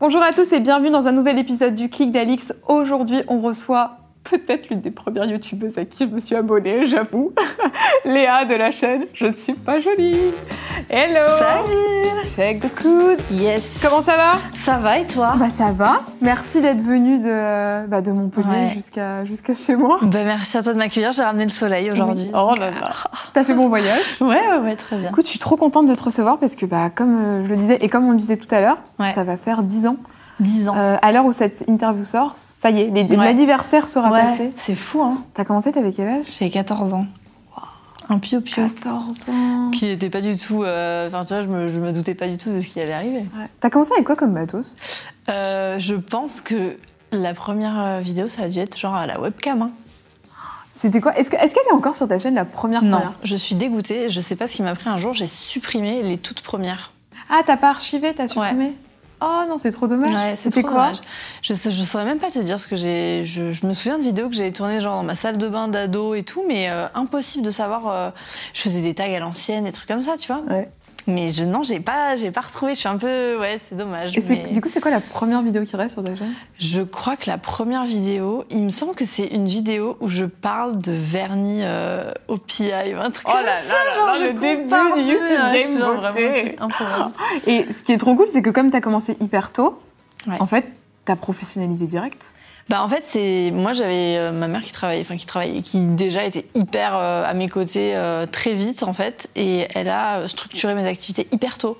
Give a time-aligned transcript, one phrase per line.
[0.00, 2.54] Bonjour à tous et bienvenue dans un nouvel épisode du Clic d'Alix.
[2.68, 7.32] Aujourd'hui, on reçoit peut-être l'une des premières youtubeuses à qui je me suis abonnée, j'avoue.
[8.04, 10.16] Léa de la chaîne Je ne suis pas jolie.
[10.88, 14.32] Hello Salut Check the coude Yes Comment ça va?
[14.54, 15.34] Ça va et toi?
[15.38, 16.00] Bah ça va.
[16.20, 18.70] Merci d'être venue de, bah, de Montpellier Ouais.
[18.74, 19.98] jusqu'à jusqu'à chez moi.
[20.02, 22.24] bah, Merci à toi de m'accueillir, j'ai ramené le soleil aujourd'hui.
[22.26, 22.30] Oui.
[22.34, 22.92] Oh là là
[23.34, 24.00] T'as fait bon voyage?
[24.20, 25.08] Ouais, ouais, ouais, très bien.
[25.10, 27.56] Écoute, je suis trop contente de te recevoir parce que, bah, comme euh, je le
[27.56, 29.12] disais et comme on le disait tout à l'heure, Ouais.
[29.14, 29.96] ça va faire 10 ans.
[30.40, 30.74] 10 ans.
[30.76, 33.16] Euh, à l'heure où cette interview sort, ça y est, Ouais.
[33.16, 34.52] l'anniversaire sera ouais, passé.
[34.56, 35.22] c'est fou, hein.
[35.34, 36.24] T'as commencé, t'avais quel âge?
[36.30, 37.06] J'avais 14 ans.
[38.08, 38.68] Un pio-pio.
[38.68, 39.70] 14 ans.
[39.70, 40.64] Qui n'était pas du tout.
[40.64, 42.80] euh, Enfin, tu vois, je me, je me doutais pas du tout de ce qui
[42.80, 43.18] allait arriver.
[43.20, 43.46] Ouais.
[43.60, 44.74] T'as commencé avec quoi comme matos?
[45.28, 46.76] Euh, je pense que
[47.12, 49.62] la première vidéo, ça a dû être genre à la webcam.
[49.62, 49.70] Hein.
[50.72, 51.16] C'était quoi?
[51.16, 53.12] Est-ce que- est-ce qu'elle est encore sur ta chaîne, la première Non, première?
[53.22, 54.08] je suis dégoûtée.
[54.08, 55.14] Je sais pas ce qui m'a pris un jour.
[55.14, 56.92] J'ai supprimé les toutes premières.
[57.28, 58.72] Ah, t'as pas archivé, t'as supprimé?
[59.22, 60.12] Oh non, c'est trop dommage.
[60.12, 60.96] Ouais, c'est trop quoi dommage.
[61.42, 63.22] Je, je saurais même pas te dire ce que j'ai.
[63.24, 65.68] Je, je me souviens de vidéos que j'avais tournées genre dans ma salle de bain
[65.68, 67.88] d'ado et tout, mais euh, impossible de savoir.
[67.88, 68.10] euh,
[68.54, 70.42] je faisais des tags à l'ancienne, des trucs comme ça, tu vois.
[70.48, 70.70] Ouais.
[71.06, 72.74] Mais je non, j'ai pas, j'ai pas retrouvé.
[72.74, 74.16] Je suis un peu, ouais, c'est dommage.
[74.16, 76.32] Et c'est- mais du coup, c'est quoi la première vidéo qui reste sur ta chaîne?
[76.58, 80.24] Je crois que la première vidéo, il me semble que c'est une vidéo où je
[80.26, 84.12] parle de vernis euh, au PI, un truc Oh comme là ça, là genre là,
[84.18, 85.78] je le début du YouTube ouais, Game beauté.
[85.78, 87.12] vraiment un truc improbable.
[87.46, 89.80] Et ce qui est trop cool, c'est que comme t'as commencé hyper tôt,
[90.26, 90.36] Ouais.
[90.38, 90.70] en fait,
[91.06, 92.26] t'as professionnalisé direct.
[92.70, 95.86] Bah en fait c'est moi j'avais euh, ma mère qui travaillait enfin qui travaillait qui
[95.86, 100.28] déjà était hyper euh, à mes côtés euh, très vite en fait et elle a
[100.28, 101.76] structuré mes activités hyper tôt.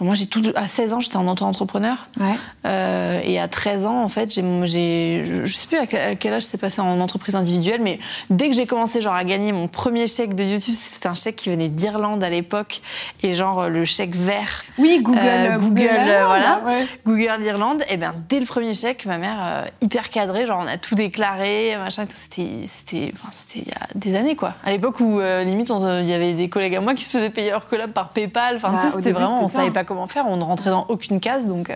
[0.00, 2.34] Moi j'ai tout à 16 ans j'étais en auto-entrepreneur Ouais.
[2.66, 5.86] euh, et à 13 ans en fait j'ai j'ai je, je sais plus à
[6.16, 7.98] quel, âge c'est passé en entreprise individuelle mais
[8.30, 11.36] dès que j'ai commencé genre à gagner mon premier chèque de YouTube c'était un chèque
[11.36, 12.80] qui venait d'Irlande à l'époque
[13.22, 15.20] et genre le chèque vert Oui, Google.
[15.22, 16.60] Euh, Google, euh, voilà.
[16.66, 16.86] ouais.
[17.06, 20.66] Google d'Irlande, et ben dès le premier chèque, ma mère euh, hyper cadrée, genre on
[20.66, 22.12] a tout déclaré, machin, et tout.
[22.16, 24.54] C'était, c'était, enfin, c'était il y a des années quoi.
[24.64, 27.50] À l'époque où limite il y avait des collègues à moi qui se faisaient payer
[27.50, 28.56] leur collab par PayPal.
[28.56, 30.70] Enfin, Bah, tu sais, au c'était vraiment, on savait pas comment faire, on ne rentrait
[30.70, 31.70] dans aucune case, donc.
[31.70, 31.74] euh,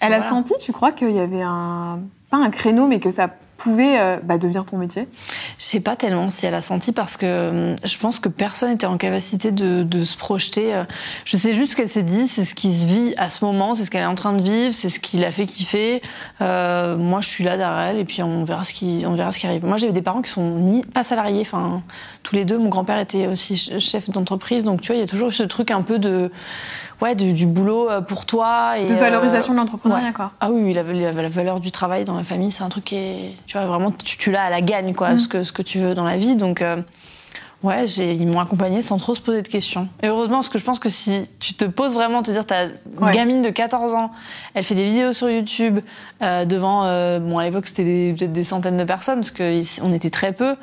[0.00, 2.00] Elle a senti, tu crois, qu'il y avait un.
[2.30, 5.06] Pas un créneau, mais que ça pouvait euh, bah, devenir ton métier?
[5.58, 8.70] Je sais pas tellement si elle a senti parce que hum, je pense que personne
[8.70, 10.74] n'était en capacité de, de se projeter.
[10.74, 10.84] euh.
[11.26, 13.84] Je sais juste qu'elle s'est dit, c'est ce qui se vit à ce moment, c'est
[13.84, 16.00] ce qu'elle est en train de vivre, c'est ce qui l'a fait kiffer.
[16.40, 19.30] Euh, moi, je suis là derrière elle et puis on verra ce qui, on verra
[19.32, 19.66] ce qui arrive.
[19.66, 21.82] Moi, j'ai des parents qui sont ni pas salariés, enfin
[22.22, 22.56] tous les deux.
[22.58, 25.42] Mon grand-père était aussi ch- chef d'entreprise, donc tu vois, il y a toujours ce
[25.42, 26.30] truc un peu de,
[27.00, 30.12] ouais, du, du boulot euh, pour toi et De euh, valorisation de l'entrepreneuriat, ouais.
[30.12, 30.32] quoi.
[30.40, 32.96] ah oui, la, la- la valeur du travail dans la famille, c'est un truc qui
[32.96, 35.18] est, tu vois, vraiment, tu, tu l'as à la gagne, quoi, Mm.
[35.18, 36.36] ce, que, ce que tu veux dans la vie.
[36.36, 36.76] Donc, euh,
[37.62, 39.88] ouais, ils m'ont accompagnée sans trop se poser de questions.
[40.02, 42.66] Et heureusement, parce que je pense que si tu te poses vraiment, te dire, t'as
[42.66, 42.72] une
[43.04, 43.12] Ouais.
[43.12, 44.10] gamine de 14 ans,
[44.54, 45.80] elle fait des vidéos sur YouTube
[46.22, 50.10] euh, devant, euh, bon, à l'époque, c'était peut-être des centaines de personnes, parce qu'on était
[50.10, 50.54] très peu.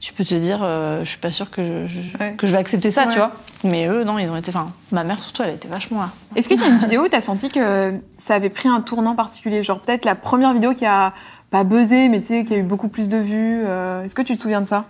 [0.00, 2.34] Tu peux te dire, euh, je suis pas sûre que je, je- Ouais.
[2.36, 3.12] que je vais accepter ça, Ouais.
[3.12, 3.32] tu vois.
[3.64, 6.10] Mais eux, non, ils ont été, enfin, ma mère surtout, elle était vachement là.
[6.36, 9.14] Est-ce qu'il y a une vidéo où t'as senti que ça avait pris un tournant
[9.14, 9.62] particulier?
[9.62, 11.14] Genre peut-être la première vidéo qui a
[11.50, 13.62] pas buzzé, mais tu sais, qui a eu beaucoup plus de vues.
[13.66, 14.84] euh, Est-ce que tu te souviens de ça?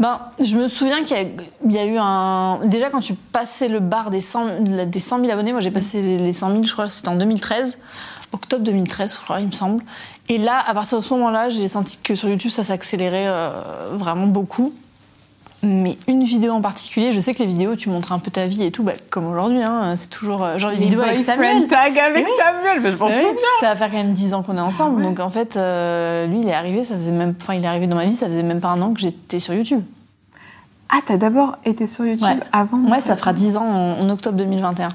[0.00, 1.24] Ben, je me souviens qu'il y, a-
[1.64, 2.60] il y a eu un.
[2.66, 6.00] Déjà, quand tu passais le bar des 100, des 100 000 abonnés, moi j'ai passé
[6.02, 7.78] les- les 100 000, je crois, c'était en 2013,
[8.32, 9.82] octobre 2013, je crois, il me semble.
[10.28, 13.92] Et là, à partir de ce moment-là, j'ai senti que sur YouTube, ça s'accélérait euh,
[13.94, 14.72] vraiment beaucoup.
[15.62, 18.46] Mais une vidéo en particulier, je sais que les vidéos, tu montres un peu ta
[18.46, 21.66] vie et tout, bah, comme aujourd'hui, hein, c'est toujours euh, genre les, vidéos avec Samuel.
[21.66, 22.32] tag avec Oui.
[22.38, 23.34] Samuel, mais je souviens.
[23.34, 24.96] puis ça va faire quand même 10 ans qu'on est ensemble.
[24.96, 25.08] Ah ouais.
[25.08, 27.88] Donc en fait, euh, lui, il est arrivé, ça faisait même, enfin, il est arrivé
[27.88, 29.82] dans ma vie, ça faisait même pas un an que j'étais sur YouTube.
[30.90, 32.38] Ah, t'as d'abord été sur YouTube Ouais.
[32.52, 34.90] avant Ouais, ça fera 10 ans en, en octobre 2021.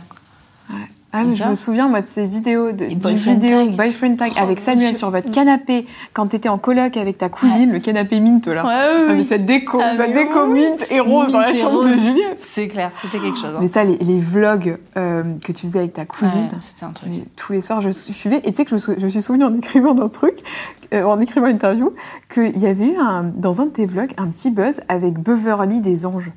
[1.16, 3.76] Ah, mais je me souviens, moi, de ces vidéos, de, du vidéo tag.
[3.76, 7.30] boyfriend tag Oh, avec mon Samuel sur votre canapé quand t'étais en coloc avec ta
[7.30, 8.66] cousine, le canapé mint là.
[8.66, 10.62] Ouais, Ah, mais cette déco, Ah, cette déco oui.
[10.62, 11.94] mint et rose dans la chambre de.
[11.94, 12.40] Juliette.
[12.40, 13.52] C'est clair, c'était quelque chose.
[13.56, 13.60] hein.
[13.62, 16.90] Mais ça, les, les vlogs euh, que tu faisais avec ta cousine, Ouais, c'était un
[16.90, 17.12] truc.
[17.36, 18.38] tous les soirs, je suivais.
[18.44, 20.40] Et tu sais que je me, sou- je me suis souvenu en écrivant d'un truc,
[20.96, 21.94] euh, en écrivant une interview,
[22.34, 25.80] qu'il y avait eu un, dans un de tes vlogs un petit buzz avec Beverly
[25.82, 26.32] des Anges.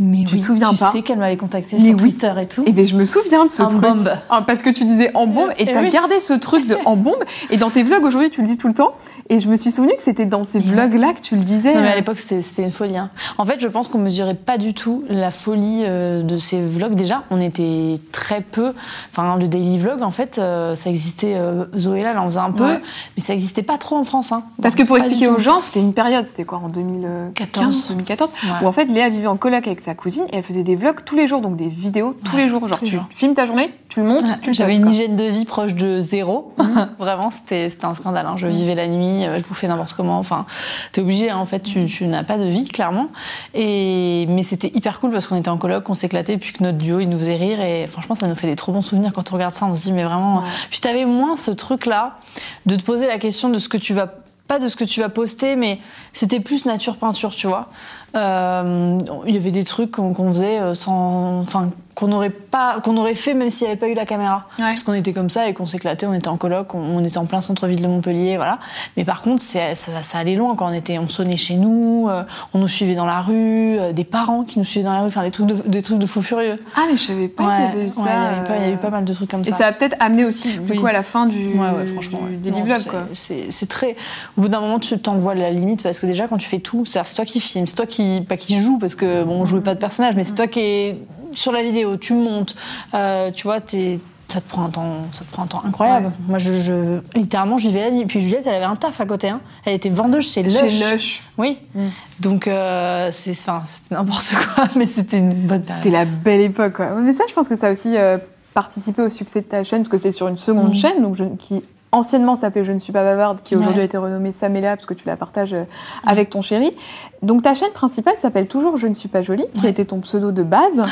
[0.00, 1.96] Mais tu oui, te souviens tu pas sais qu'elle m'avait contacté sur oui.
[1.96, 2.64] Twitter et tout.
[2.66, 3.80] Et bien je me souviens de ce En truc.
[3.82, 4.10] bombe.
[4.30, 5.90] Ah, parce que tu disais en bombe et Eh t'as oui.
[5.90, 7.22] gardé ce truc de en bombe.
[7.50, 8.94] Et dans tes vlogs aujourd'hui, tu le dis tout le temps.
[9.28, 11.74] Et je me suis souvenu que c'était dans ces vlogs-là que tu le disais.
[11.74, 12.96] Non, mais à l'époque, c'était une folie.
[12.96, 13.10] hein.
[13.38, 16.94] En fait, je pense qu'on mesurait pas du tout la folie euh, de ces vlogs.
[16.94, 18.72] Déjà, on était très peu.
[19.12, 21.34] Enfin, le daily vlog, en fait, euh, ça existait.
[21.36, 22.80] Euh, Zoé là, elle en faisait un peu, Ouais.
[23.16, 24.32] mais ça existait pas trop en France.
[24.32, 24.42] Hein.
[24.62, 28.50] Parce que pour expliquer aux gens, c'était une période, c'était quoi, en 2014, 2014, Ouais.
[28.62, 31.04] où en fait Léa vivait en coloc avec sa cousine et elle faisait des vlogs
[31.04, 32.66] tous les jours, donc des vidéos tous Ouais, les jours.
[32.68, 33.04] Genre, tu jours.
[33.10, 35.74] filmes ta journée, tu le montes, Ouais, tu le J'avais une hygiène de vie proche
[35.74, 36.52] de zéro.
[36.58, 36.88] Mhm.
[36.98, 38.26] Vraiment, c'était un scandale.
[38.26, 38.34] hein.
[38.36, 40.18] Je vivais la nuit, euh, je bouffais n'importe comment.
[40.18, 40.46] Enfin,
[40.92, 43.08] t'es obligé, hein, en fait, tu, tu n'as pas de vie, clairement.
[43.54, 46.78] Et, mais c'était hyper cool parce qu'on était en coloc, on s'éclatait, puis que notre
[46.78, 47.60] duo, il nous faisait rire.
[47.60, 49.66] Et franchement, ça nous fait des trop bons souvenirs quand on regarde ça.
[49.66, 50.38] On se dit, mais vraiment.
[50.38, 50.44] Ouais.
[50.70, 52.18] Puis t'avais moins ce truc-là
[52.66, 54.12] de te poser la question de ce que tu vas.
[54.50, 55.78] Pas de ce que tu vas poster, mais
[56.12, 57.68] c'était plus nature peinture, tu vois.
[58.16, 58.98] Euh,
[59.28, 63.14] Il y avait des trucs qu'on faisait euh, sans, enfin, qu'on aurait pas, qu'on aurait
[63.14, 64.46] fait même s'il n'y avait pas eu la caméra.
[64.58, 64.64] Ouais.
[64.66, 67.18] Parce qu'on était comme ça et qu'on s'éclatait, on était en coloc, on, on était
[67.18, 68.58] en plein centre-ville de Montpellier, voilà.
[68.96, 72.22] Mais par contre, ça, ça allait loin quand on était, on sonnait chez nous, euh,
[72.54, 75.08] on nous suivait dans la rue, euh, des parents qui nous suivaient dans la rue,
[75.08, 76.62] enfin des trucs de, des trucs de fous furieux.
[76.76, 78.00] Ah, mais je savais pas qu'il y avait eu ça.
[78.02, 79.42] ouais, il y avait pas- il y a eu euh, pas mal de trucs comme
[79.42, 79.52] Et ça.
[79.56, 80.76] ça a peut-être amené aussi, du Oui.
[80.78, 82.20] coup, à la fin du, Ouais, ouais, franchement.
[82.40, 82.56] du ouais.
[82.56, 83.02] Non, vlog, quoi.
[83.12, 83.96] C'est très.
[84.38, 86.60] Au bout d'un moment, tu t'en vois la limite parce que déjà, quand tu fais
[86.60, 88.20] tout, c'est c'est toi qui filmes, c'est toi qui.
[88.28, 90.60] Pas qui joue parce que, bon, on jouait pas de personnage, mais c'est toi qui
[90.60, 90.96] est
[91.32, 92.54] sur la vidéo, tu montes,
[92.94, 93.98] euh, tu vois, t'es.
[94.32, 96.06] Ça te prend un temps, ça te prend un temps incroyable.
[96.06, 96.12] Ouais.
[96.28, 98.06] Moi, je, je- littéralement, je vivais la nuit.
[98.06, 99.28] Puis Juliette, elle avait un taf à côté.
[99.28, 99.40] Hein.
[99.64, 100.52] Elle était vendeuse chez Lush.
[100.68, 101.22] Chez Lush.
[101.36, 101.58] Oui.
[101.74, 101.88] Mm.
[102.20, 105.82] Donc, euh, c'est, enfin, c'était n'importe quoi, mais c'était une bonne période.
[105.82, 106.90] C'était la belle époque, quoi.
[107.00, 108.18] Mais ça, je pense que ça a aussi euh,
[108.54, 110.74] participé au succès de ta chaîne, parce que c'est sur une seconde Mm.
[110.76, 113.82] chaîne, donc je- qui anciennement s'appelait Je ne suis pas bavarde, qui aujourd'hui Ouais.
[113.82, 115.64] a été renommée Samélia, parce que tu la partages euh,
[116.06, 116.74] avec ton chéri.
[117.22, 119.70] Donc ta chaîne principale s'appelle toujours Je ne suis pas jolie, qui Ouais.
[119.70, 120.82] était ton pseudo de base.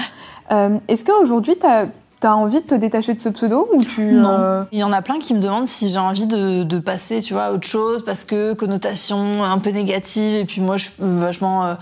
[0.50, 1.86] Euh, Est-ce qu'aujourd'hui, tu as,
[2.26, 4.28] envie de te détacher de ce pseudo ou tu Non.
[4.30, 7.22] euh, Il y en a plein qui me demandent si j'ai envie de, de passer,
[7.22, 10.84] tu vois, à autre chose parce que connotation un peu négative et puis moi je
[10.86, 11.74] suis vachement euh,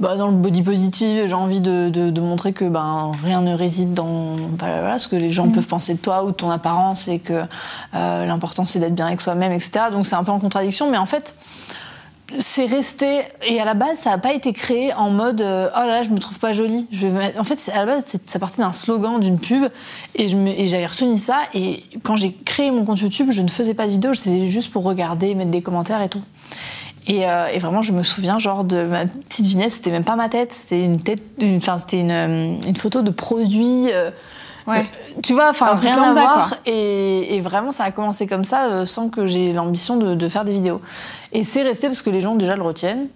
[0.00, 3.40] bah, dans le body positive et j'ai envie de, de- de montrer que ben rien
[3.40, 5.52] ne réside dans voilà, ce que les gens Mhm.
[5.52, 7.42] peuvent penser de toi ou de ton apparence et que
[7.94, 9.86] euh, l'important c'est d'être bien avec soi-même, etc.
[9.90, 11.34] Donc c'est un peu en contradiction, mais en fait
[12.36, 15.80] c'est resté et à la base ça n'a pas été créé en mode euh, oh
[15.80, 16.86] là là je me trouve pas jolie.
[16.92, 19.64] Je vais en fait à la base ça partait d'un slogan d'une pub
[20.14, 20.36] et je
[20.66, 23.92] j'avais retenu ça et quand j'ai créé mon compte YouTube je ne faisais pas de
[23.92, 26.22] vidéo c'était juste pour regarder mettre des commentaires et tout.
[27.06, 30.28] Et, euh, vraiment je me souviens genre de ma petite vignette c'était même pas ma
[30.28, 33.88] tête c'était une tête enfin c'était une, euh, une photo de produit
[34.68, 34.86] Ouais.
[35.22, 36.56] tu vois, enfin rien à voir.
[36.66, 40.28] Et, et vraiment, ça a commencé comme ça, euh, sans que j'ai l'ambition de, de
[40.28, 40.80] faire des vidéos.
[41.32, 43.06] Et c'est resté parce que les gens déjà le retiennent.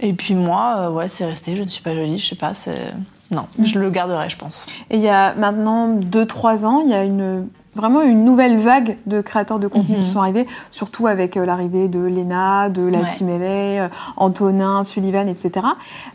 [0.00, 1.56] Et puis moi, euh, ouais, c'est resté.
[1.56, 2.54] Je ne suis pas jolie, je sais pas.
[2.54, 2.92] C'est
[3.30, 3.64] non, Mm.
[3.64, 4.66] je le garderai, je pense.
[4.90, 8.96] Et il y a maintenant 2-3 ans, il y a une, vraiment une nouvelle vague
[9.06, 10.02] de créateurs de contenu Mhm.
[10.02, 13.80] qui sont arrivés, surtout avec euh, l'arrivée de Lena, de la Ouais.
[13.80, 15.66] Euh, Antonin, Sullivan, etc.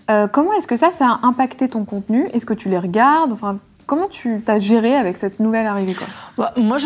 [0.09, 2.27] Euh, comment est-ce que ça, ça a impacté ton contenu?
[2.33, 3.31] Est-ce que tu les regardes?
[3.31, 6.07] Enfin, Comment tu t'as géré avec cette nouvelle arrivée quoi?
[6.35, 6.77] Bah, moi,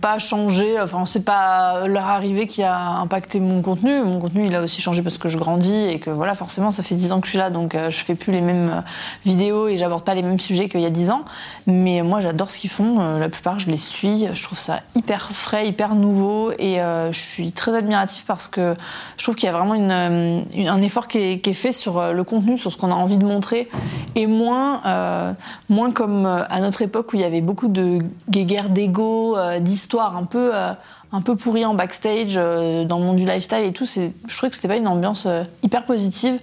[0.00, 0.78] pas changé.
[0.80, 4.02] Enfin, c'est pas leur arrivée qui a impacté mon contenu.
[4.02, 6.82] Mon contenu, il a aussi changé parce que je grandis et que voilà, forcément, ça
[6.82, 8.80] fait 10 ans que je suis là, donc euh, je fais plus les mêmes euh,
[9.24, 11.24] vidéos et j'aborde pas les mêmes sujets qu'il y a 10 ans.
[11.66, 13.00] Mais moi, j'adore ce qu'ils font.
[13.00, 14.26] Euh, la plupart, je les suis.
[14.32, 18.74] Je trouve ça hyper frais, hyper nouveau et euh, je suis très admirative parce que
[19.16, 22.12] je trouve qu'il y a vraiment une, un effort qui est, qui est fait sur
[22.12, 23.68] le contenu, sur ce qu'on a envie de montrer
[24.14, 25.34] et moins,
[25.68, 27.98] moins comme euh, à notre époque où il y avait beaucoup de
[28.30, 30.72] guéguerres d'ego, euh, d'histoires un peu, euh,
[31.12, 33.84] un peu pourries en backstage dans le monde du lifestyle et tout.
[33.84, 35.28] Je trouvais que c'était pas une ambiance
[35.62, 36.38] hyper positive.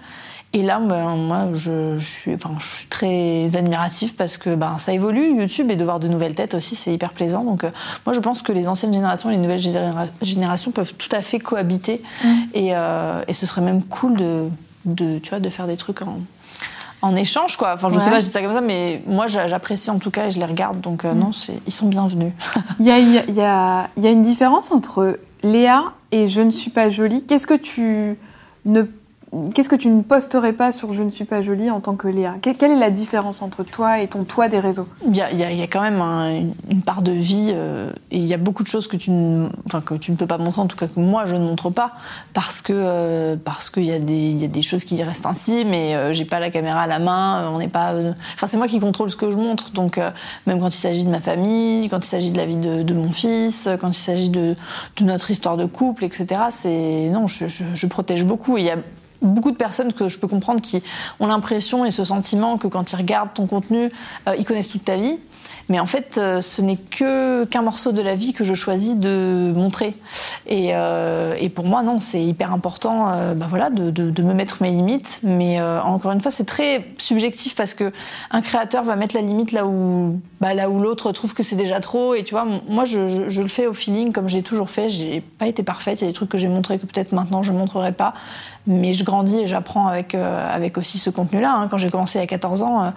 [0.54, 4.78] Et là, ben, moi, je, je suis, enfin, je suis très admirative parce que ben,
[4.78, 7.46] ça évolue, YouTube, et de voir de nouvelles têtes aussi, c'est hyper plaisant.
[7.46, 7.70] Donc, euh,
[8.06, 11.22] moi, je pense que les anciennes générations et les nouvelles généra- générations peuvent tout à
[11.22, 12.02] fait cohabiter.
[12.54, 14.50] Et, euh, et ce serait même cool de,
[14.84, 16.18] de, tu vois, de faire des trucs en,
[17.02, 17.74] en échange, quoi.
[17.74, 18.04] Enfin, je Ouais.
[18.04, 20.32] sais pas, je dis ça comme ça, mais moi, j'a- j'apprécie en tout cas et
[20.32, 20.82] je les regarde.
[20.82, 22.34] Donc, euh, non, c'est- ils sont bienvenus.
[22.80, 26.70] Il y a, y a- y a une différence entre Léa et Je ne suis
[26.72, 27.24] pas jolie.
[27.26, 28.18] Qu'est-ce que tu
[28.66, 28.84] ne
[29.56, 32.10] Qu'est-ce que tu ne posterais pas sur Je ne suis pas jolie en tant que
[32.10, 32.36] Léa?
[32.42, 34.88] Que- Quelle est la différence entre toi et ton toi des réseaux?
[35.08, 36.32] Il y a, quand même un-
[36.70, 39.48] une, part de vie euh, et il y a beaucoup de choses que tu, ne,
[39.68, 41.70] enfin, que tu ne peux pas montrer, en tout cas que moi je ne montre
[41.70, 41.94] pas,
[42.34, 43.36] parce que euh,
[43.74, 46.40] qu'il y, a des- y a des choses qui restent ainsi, mais euh, j'ai pas
[46.42, 47.94] la caméra à la main, euh, on n'est pas.
[48.34, 49.98] Enfin, c'est moi qui contrôle ce que je montre, donc
[50.46, 53.12] même quand il s'agit de ma famille, quand il s'agit de la vie de, mon
[53.12, 54.56] fils, quand il s'agit de,
[55.06, 56.42] notre histoire de couple, etc.
[56.50, 58.78] C'est non, je, je- protège beaucoup il y a
[59.22, 60.84] beaucoup de personnes que je peux comprendre qui
[61.20, 63.92] ont l'impression et ce sentiment que quand ils regardent ton contenu,
[64.28, 65.20] euh, ils connaissent toute ta vie.
[65.70, 68.96] Mais en fait, euh, ce n'est que qu'un morceau de la vie que je choisis
[68.96, 69.96] de montrer.
[70.48, 74.34] Et, euh, et pour moi, non, c'est hyper important, bah voilà, de, de, de, me
[74.34, 75.20] mettre mes limites.
[75.24, 77.92] Mais encore une fois, c'est très subjectif parce que
[78.32, 81.56] un créateur va mettre la limite là où, bah, là où l'autre trouve que c'est
[81.56, 82.16] déjà trop.
[82.16, 84.90] Et tu vois, moi, je, je, je le fais au feeling comme j'ai toujours fait.
[84.90, 86.02] J'ai pas été parfaite.
[86.02, 88.14] Il y a des trucs que j'ai montrés que peut-être maintenant je montrerai pas.
[88.68, 91.54] Mais je grandis et j'apprends avec, euh, avec aussi ce contenu-là.
[91.56, 91.68] Hein.
[91.70, 92.90] Quand j'ai commencé à 14 ans, euh,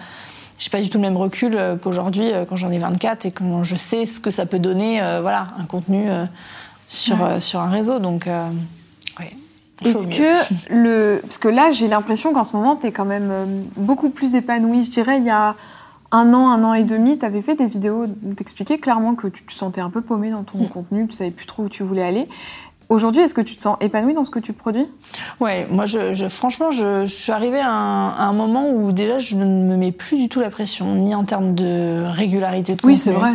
[0.64, 3.62] j'ai pas du tout le même recul euh, qu'aujourd'hui quand j'en ai 24 et quand
[3.62, 6.06] je sais ce que ça peut donner, voilà, un contenu
[6.88, 7.40] sur, ouais.
[7.40, 7.98] sur un réseau.
[7.98, 9.30] Donc, ouais.
[9.84, 11.20] Est-ce que le.
[11.20, 14.84] Parce que là, j'ai l'impression qu'en ce moment, tu es quand même beaucoup plus épanouie.
[14.84, 15.54] Je dirais, il y a
[16.12, 19.26] un an, un an et demi, tu avais fait des vidéos où t'expliquais clairement que
[19.26, 20.68] tu te sentais un peu paumée dans ton mmh.
[20.68, 22.28] contenu, tu savais plus trop où tu voulais aller.
[22.88, 24.86] Aujourd'hui, est-ce que tu te sens épanouie dans ce que tu produis?
[25.40, 28.92] Ouais, moi, je, je franchement, je, je, suis arrivée à un, à un, moment où
[28.92, 32.74] déjà, je ne me mets plus du tout la pression, ni en termes de régularité
[32.74, 32.94] de contenu.
[32.94, 33.32] Oui, c'est vrai.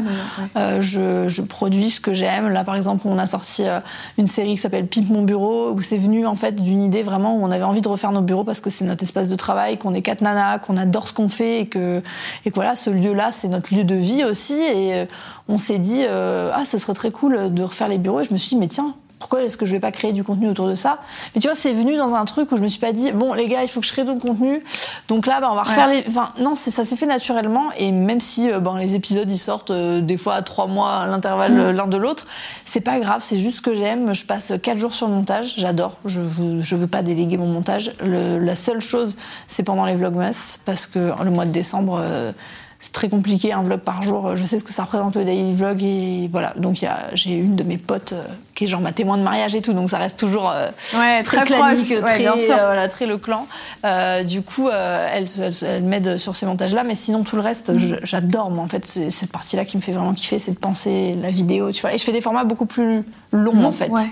[0.56, 2.50] Euh, je, je, produis ce que j'aime.
[2.50, 3.80] Là, par exemple, on a sorti euh,
[4.18, 7.36] une série qui s'appelle Pimp mon bureau, où c'est venu en fait d'une idée vraiment
[7.36, 9.78] où on avait envie de refaire nos bureaux parce que c'est notre espace de travail,
[9.78, 12.02] qu'on est quatre nanas, qu'on adore ce qu'on fait et que,
[12.46, 14.54] et que voilà, ce lieu-là, c'est notre lieu de vie aussi.
[14.54, 15.06] Et euh,
[15.48, 18.22] on s'est dit, euh, ah, ce serait très cool de refaire les bureaux.
[18.22, 20.24] Et je me suis dit, mais tiens, pourquoi est-ce que je vais pas créer du
[20.24, 21.00] contenu autour de ça
[21.36, 23.34] Mais tu vois, c'est venu dans un truc où je me suis pas dit bon
[23.34, 24.64] les gars, il faut que je crée du contenu.
[25.10, 26.04] Donc là, bah, on va refaire ouais.
[26.04, 26.10] les.
[26.10, 29.72] Enfin non, ça s'est fait naturellement et même si euh, bon les épisodes ils sortent
[29.72, 31.72] euh, des fois à trois mois à l'intervalle mmh.
[31.72, 32.28] l'un de l'autre,
[32.64, 33.22] c'est pas grave.
[33.22, 34.14] C'est juste que j'aime.
[34.14, 35.56] Je passe quatre jours sur le montage.
[35.58, 35.98] J'adore.
[36.06, 37.92] Je veux, je veux pas déléguer mon montage.
[38.02, 42.02] Le, la seule chose, c'est pendant les vlogmas parce que le mois de décembre.
[42.02, 42.32] Euh,
[42.80, 44.38] c'est très compliqué un vlog par jour.
[44.38, 46.54] Je sais ce que ça représente le daily vlog et voilà.
[46.56, 46.80] Donc
[47.14, 48.24] j'ai une de mes potes euh,
[48.60, 51.24] qui est genre ma témoin de mariage et tout, donc ça reste toujours euh, ouais,
[51.24, 53.48] très, très clanique, très, euh, voilà, très le clan.
[53.86, 57.42] Euh, du coup, euh, elle, elle, elle m'aide sur ces montages-là, mais sinon tout le
[57.42, 58.00] reste, mmh.
[58.04, 58.52] j'adore.
[58.52, 61.30] Moi, en fait, c'est cette partie-là qui me fait vraiment kiffer, c'est de penser la
[61.30, 61.94] vidéo, tu vois.
[61.94, 63.92] Et je fais des formats beaucoup plus longs mmh, en fait.
[63.92, 64.10] Ouais.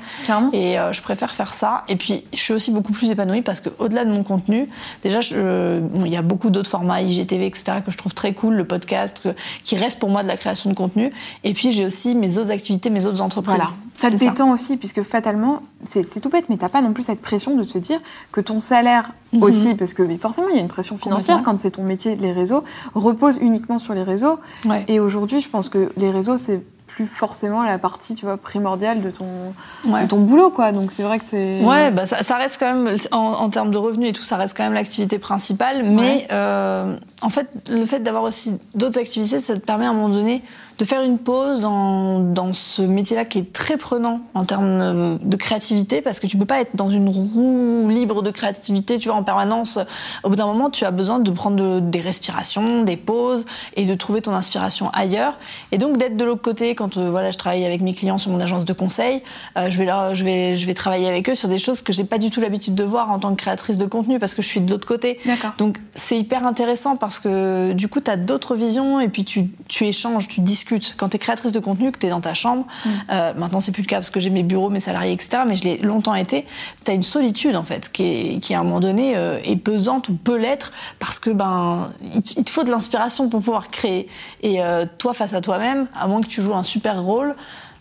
[0.54, 1.84] Et euh, je préfère faire ça.
[1.90, 4.70] Et puis, je suis aussi beaucoup plus épanouie parce que au-delà de mon contenu,
[5.04, 8.57] déjà, il bon, y a beaucoup d'autres formats IGTV, etc., que je trouve très cool,
[8.58, 9.22] le podcast.
[9.24, 9.30] Que,
[9.64, 11.12] qui reste pour moi de la création de contenu.
[11.44, 13.56] Et puis j'ai aussi mes autres activités, mes autres entreprises.
[13.56, 13.72] Voilà.
[13.94, 14.54] Ça te détend ça.
[14.54, 17.78] aussi, puisque fatalement, c'est tout bête, mais t'as pas non plus cette pression de te
[17.80, 18.00] dire
[18.32, 19.44] que ton salaire mm -hmm.
[19.44, 22.34] aussi, parce que forcément il y a une pression financière quand c'est ton métier, les
[22.34, 24.38] réseaux, repose uniquement sur les réseaux.
[24.66, 24.86] Ouais.
[24.88, 26.62] Et aujourd'hui, je pense que les réseaux, c'est
[26.98, 29.54] plus forcément la partie tu vois primordiale de ton
[29.86, 30.02] ouais.
[30.02, 32.74] de ton boulot quoi donc c'est vrai que c'est ouais bah ça, ça, reste quand
[32.74, 36.02] même en, en, termes de revenus et tout ça reste quand même l'activité principale mais
[36.02, 36.28] ouais.
[36.32, 40.10] euh, en fait le fait d'avoir aussi d'autres activités ça te permet à un moment
[40.10, 40.42] donné
[40.78, 45.36] de faire une pause dans, dans ce métier-là qui est très prenant en termes de
[45.38, 49.18] créativité parce que tu peux pas être dans une roue libre de créativité, tu vois,
[49.18, 49.80] en permanence.
[50.24, 53.86] Au bout d'un moment, tu as besoin de prendre de, des respirations, des pauses et
[53.86, 55.40] de trouver ton inspiration ailleurs.
[55.72, 58.32] Et donc d'être de l'autre côté quand euh, voilà, je travaille avec mes clients sur
[58.32, 59.24] mon agence de conseil,
[59.58, 61.92] euh, je vais leur, je vais je vais travailler avec eux sur des choses que
[61.92, 64.42] j'ai pas du tout l'habitude de voir en tant que créatrice de contenu parce que
[64.42, 65.20] je suis de l'autre côté.
[65.58, 69.50] Donc c'est hyper intéressant parce que du coup, tu as d'autres visions et puis tu
[69.68, 70.67] tu échanges, tu discutes
[70.98, 72.90] quand tu es créatrice de contenu, que tu es dans ta chambre, mmh.
[73.12, 75.56] euh, maintenant c'est plus le cas parce que j'ai mes bureaux, mes salariés, etc., mais
[75.56, 76.46] je l'ai longtemps été,
[76.86, 79.56] tu as une solitude en fait, qui, est, qui à un moment donné euh, est
[79.56, 83.70] pesante ou peut l'être parce que ben il, il te faut de l'inspiration pour pouvoir
[83.70, 84.08] créer.
[84.42, 87.36] Et euh, toi, face à toi-même, à moins que tu joues un super rôle,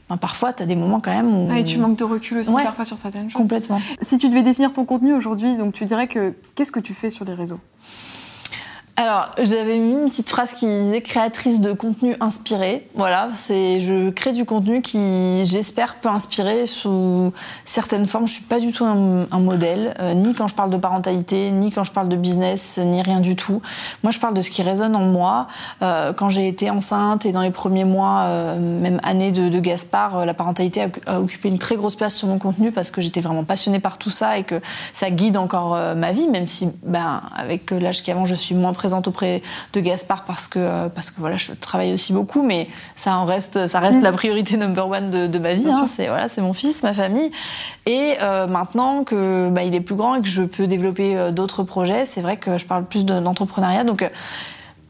[0.09, 1.49] ben, parfois, tu as des moments quand même où...
[1.51, 3.33] Ah, et tu manques de recul aussi ouais, parfois sur certaines choses.
[3.33, 3.81] Complètement.
[4.03, 7.11] Si tu devais définir ton contenu aujourd'hui, donc tu dirais que qu'est-ce que tu fais
[7.11, 7.59] sur les réseaux?
[8.99, 12.89] Alors, j'avais mis une petite phrase qui disait créatrice de contenu inspiré.
[12.95, 17.31] Voilà, c'est je crée du contenu qui, j'espère, peut inspirer sous
[17.67, 18.27] certaines formes.
[18.27, 21.71] Je suis pas du tout un, modèle, euh, ni quand je parle de parentalité, ni
[21.71, 23.61] quand je parle de business, ni rien du tout.
[24.03, 25.47] Moi, je parle de ce qui résonne en moi.
[25.83, 30.25] Euh, quand j'ai été enceinte et dans les premiers mois, euh, même années de, Gaspard,
[30.25, 33.45] la parentalité a, occupé une très grosse place sur mon contenu parce que j'étais vraiment
[33.45, 34.61] passionnée par tout ça et que
[34.95, 38.86] ça guide encore ma vie, même si, ben, avec l'âge qu'avant, je suis moins présente
[38.87, 42.69] présente auprès de Gaspard parce que euh, parce que voilà je travaille aussi beaucoup mais
[42.95, 44.03] ça en reste ça reste mmh.
[44.03, 47.33] la priorité number one de, de ma vie hein, c'est voilà mon fils ma famille.
[47.87, 51.33] Et euh, maintenant que bah, il est plus grand et que je peux développer euh,
[51.33, 53.83] d'autres projets c'est vrai que je parle plus d'entrepreneuriat.
[53.83, 54.09] Donc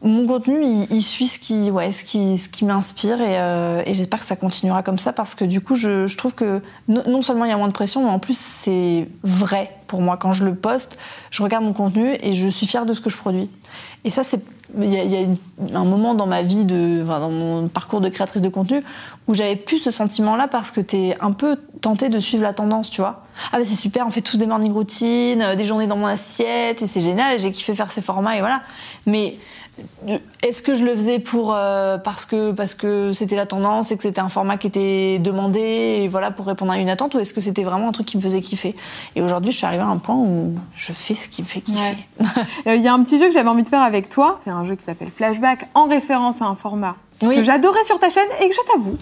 [0.03, 4.19] mon contenu, il, suit ce qui, ouais, ce qui, ce qui m'inspire et, et j'espère
[4.19, 7.45] que ça continuera comme ça parce que du coup, je, je trouve que non seulement
[7.45, 10.17] il y a moins de pression, mais en plus c'est vrai pour moi.
[10.17, 10.99] Quand je le poste,
[11.31, 13.49] je regarde mon contenu et je suis fière de ce que je produis.
[14.03, 14.41] Et ça, c'est
[14.79, 18.41] il y a, un moment dans ma vie, de, enfin, dans mon parcours de créatrice
[18.41, 18.83] de contenu,
[19.27, 22.89] où j'avais plus ce sentiment-là parce que t'es un peu tenté de suivre la tendance,
[22.89, 23.23] tu vois.
[23.51, 26.07] Ah bah c'est super, on fait tous des morning routines, euh, des journées dans mon
[26.07, 28.61] assiette, et c'est génial, j'ai kiffé faire ces formats, et voilà.
[29.05, 29.37] Mais
[30.41, 33.97] est-ce que je le faisais pour euh, parce que parce que c'était la tendance et
[33.97, 37.19] que c'était un format qui était demandé et voilà pour répondre à une attente ou
[37.19, 38.75] est-ce que c'était vraiment un truc qui me faisait kiffer?
[39.15, 41.61] Et aujourd'hui, je suis arrivée à un point où je fais ce qui me fait
[41.61, 41.97] kiffer.
[42.65, 44.39] Euh, il y a un petit jeu que j'avais envie de faire avec toi.
[44.43, 48.09] C'est un jeu qui s'appelle Flashback en référence à un format que j'adorais sur ta
[48.09, 48.97] chaîne et que je t'avoue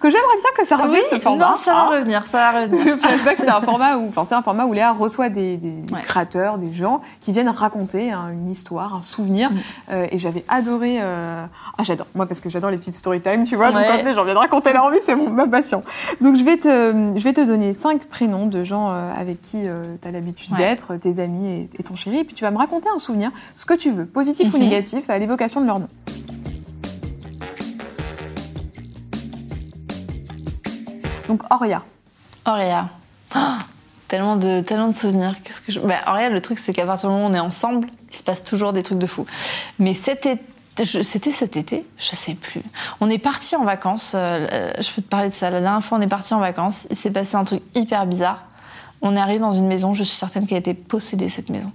[0.00, 1.50] que j'aimerais bien que ça revienne ce format.
[1.50, 1.96] Non, ça va ah.
[1.96, 2.96] revenir, ça va revenir.
[3.38, 5.58] c'est un format où, enfin, c'est un format où Léa reçoit des,
[6.02, 9.50] créateurs, des gens qui viennent raconter hein, une histoire, un souvenir.
[9.50, 9.56] Mm.
[9.90, 10.98] Euh, et j'avais adoré.
[11.00, 11.44] Euh...
[11.78, 12.06] Ah, j'adore.
[12.14, 13.72] Moi, parce que j'adore les petites story time, tu vois.
[13.72, 15.82] Donc, quand les gens viennent raconter leur vie, c'est ma passion.
[16.20, 19.66] Donc, je vais te, je vais te donner cinq prénoms de gens euh, avec qui
[19.66, 22.18] euh, tu as l'habitude d'être, tes amis et, ton chéri.
[22.18, 24.64] Et puis, tu vas me raconter un souvenir, ce que tu veux, positif ou mhm.
[24.64, 25.88] négatif, à l'évocation de leur nom.
[31.28, 31.82] Donc Auria.
[32.46, 32.88] Auria.
[33.34, 33.58] Ah,
[34.08, 35.36] tellement de, tellement de souvenirs.
[35.42, 35.80] Qu'est-ce que je...
[35.80, 38.22] Bah, Auria, le truc, c'est qu'à partir du moment où on est ensemble, il se
[38.22, 39.26] passe toujours des trucs de fou.
[39.78, 40.42] Mais cet été,
[40.84, 42.62] c'était cet été, je sais plus.
[43.00, 44.14] On est parti en vacances.
[44.14, 45.50] Euh, euh, je peux te parler de ça.
[45.50, 46.86] La dernière fois, on est parti en vacances.
[46.90, 48.42] Il s'est passé un truc hyper bizarre.
[49.00, 49.92] On est arrivé dans une maison.
[49.92, 51.72] Je suis certaine qu'elle a été possédée cette maison.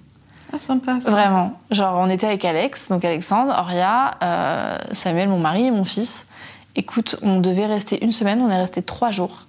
[0.53, 0.99] Ah, sympa.
[0.99, 1.11] Ça.
[1.11, 1.53] Vraiment.
[1.71, 6.27] Genre, on était avec Alex, donc Alexandre, Auria, euh, Samuel, mon mari et mon fils.
[6.75, 9.47] Écoute, on devait rester une semaine, on est resté trois jours.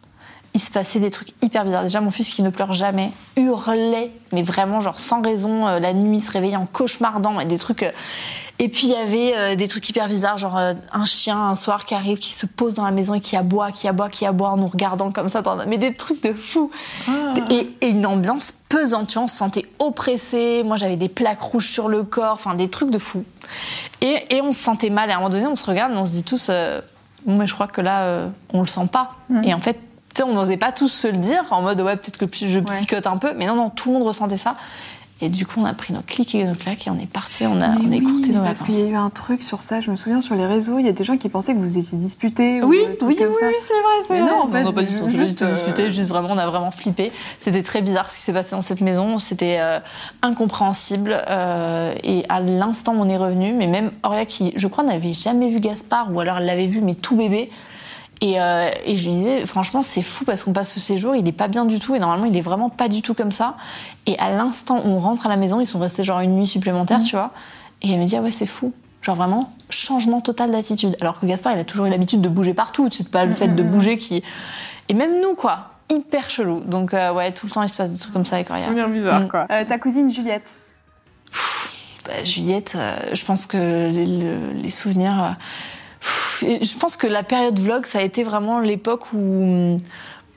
[0.53, 1.85] Il se passait des trucs hyper bizarres.
[1.85, 5.93] Déjà, mon fils qui ne pleure jamais hurlait, mais vraiment, genre sans raison, euh, la
[5.93, 7.85] nuit, se réveillait en cauchemardant, et des trucs.
[7.85, 7.93] Euh,
[8.59, 11.87] et puis il y avait euh, des trucs hyper bizarres, genre un chien un soir
[11.87, 14.51] qui arrive, qui se pose dans la maison et qui aboie, qui aboie, qui aboie
[14.51, 15.43] en nous regardant comme ça.
[15.67, 16.71] Mais des trucs de fou.
[17.09, 17.35] Ah.
[17.51, 20.63] Et, une ambiance pesante, tu vois, on se sentait oppressé.
[20.65, 23.25] Moi j'avais des plaques rouges sur le corps, enfin des trucs de fou.
[24.03, 25.09] Et, et, on se sentait mal.
[25.09, 26.51] Et à un moment donné, on se regarde et on se dit tous,
[27.27, 29.17] mais je crois que là, euh, on le sent pas.
[29.45, 29.79] Et en fait,
[30.23, 33.17] on n'osait pas tous se le dire en mode ouais, peut-être que je psychote un
[33.17, 34.57] peu, mais non, non, tout le monde ressentait ça.
[35.23, 37.45] Et du coup, on a pris nos clics et nos claques et on est parti,
[37.47, 38.59] on a, on écourté nos vacances.
[38.59, 40.79] Parce qu'il y a eu un truc sur ça, je me souviens sur les réseaux,
[40.79, 42.63] il y a des gens qui pensaient que vous étiez disputés.
[42.63, 43.53] Oui, ou oui, oui, oui, c'est vrai,
[44.07, 44.31] c'est vrai.
[44.31, 46.31] Non, en fait, non, pas du tout, on s'est pas du tout disputé, juste vraiment,
[46.31, 47.13] on a vraiment flippé.
[47.39, 49.79] C'était très bizarre ce qui s'est passé dans cette maison, c'était euh,
[50.23, 51.23] incompréhensible.
[51.29, 55.51] Euh, et à l'instant on est revenu, mais même Auria qui, je crois, n'avait jamais
[55.51, 57.51] vu Gaspard, ou alors elle l'avait vu, mais tout bébé.
[58.21, 61.27] Et, euh, et, je lui disais, franchement, c'est fou parce qu'on passe ce séjour, il
[61.27, 63.57] est pas bien du tout, et normalement, il est vraiment pas du tout comme ça.
[64.07, 66.47] Et à l'instant où on rentre à la maison, ils sont restés genre une nuit
[66.47, 67.05] supplémentaire, mmh.
[67.05, 67.31] tu vois.
[67.81, 68.75] Et elle me dit, ah ouais, c'est fou.
[69.01, 70.99] Genre vraiment, changement total d'attitude.
[71.01, 73.35] Alors que Gaspard, il a toujours eu l'habitude de bouger partout, c'est pas le mmh,
[73.35, 74.23] fait de mmh, bouger qui.
[74.91, 76.61] Et même nous, quoi, hyper chelou.
[76.61, 78.67] Donc, euh, ouais, tout le temps, il se passe des trucs comme ça avec Auria.
[78.67, 79.47] C'est bizarre, quoi.
[79.51, 80.51] Euh, ta cousine Juliette
[82.07, 82.77] bah, Juliette,
[83.13, 85.37] je pense que les, les souvenirs
[86.41, 89.79] je pense que la période vlog, ça a été vraiment l'époque où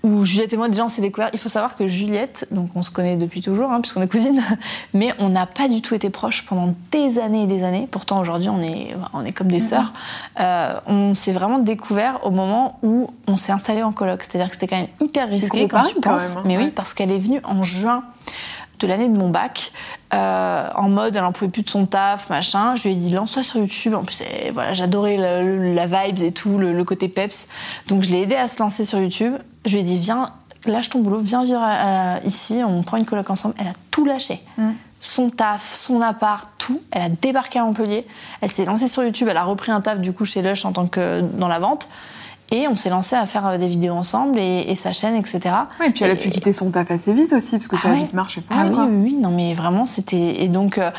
[0.03, 1.29] où Juliette et moi déjà on s'est découvert.
[1.31, 4.43] Il faut savoir que Juliette, donc on se connaît depuis toujours hein, puisqu'on est cousines,
[4.93, 7.87] mais on n'a pas du tout été proches pendant des années et des années.
[7.89, 9.93] Pourtant aujourd'hui on est on est comme des sœurs.
[10.39, 14.23] Euh, on s'est vraiment découvert au moment où on s'est installé en coloc.
[14.23, 16.35] C'est-à-dire que c'était quand même hyper risqué quand tu penses.
[16.35, 16.43] Hein.
[16.45, 18.03] mais oui, parce qu'elle est venue en juin
[18.83, 19.71] de l'année de mon bac,
[20.13, 22.75] euh, en mode elle en pouvait plus de son taf, machin.
[22.75, 23.93] Je lui ai dit lance-toi sur YouTube.
[23.93, 24.21] En plus,
[24.53, 27.47] voilà, j'adorais la, vibes et tout, le, côté peps.
[27.87, 29.33] Donc je l'ai aidé à se lancer sur YouTube.
[29.65, 30.31] Je lui ai dit viens,
[30.65, 31.65] lâche ton boulot, viens vivre
[32.23, 33.55] ici, on prend une coloc ensemble.
[33.57, 34.41] Elle a tout lâché.
[34.57, 34.71] Mm.
[34.99, 36.81] Son taf, son appart, tout.
[36.91, 38.07] Elle a débarqué à Montpellier.
[38.41, 39.27] Elle s'est lancée sur YouTube.
[39.29, 41.89] Elle a repris un taf du coup chez Lush en tant que dans la vente.
[42.53, 45.55] Et on s'est lancé à faire euh, des vidéos ensemble et, sa chaîne, etc.
[45.83, 47.91] et puis elle a pu quitter son taf assez vite aussi, parce que ça a
[47.93, 50.43] ah vite marché pour ah, oui, oui, oui, non mais vraiment, c'était...
[50.43, 50.77] Et donc...
[50.77, 50.91] Euh,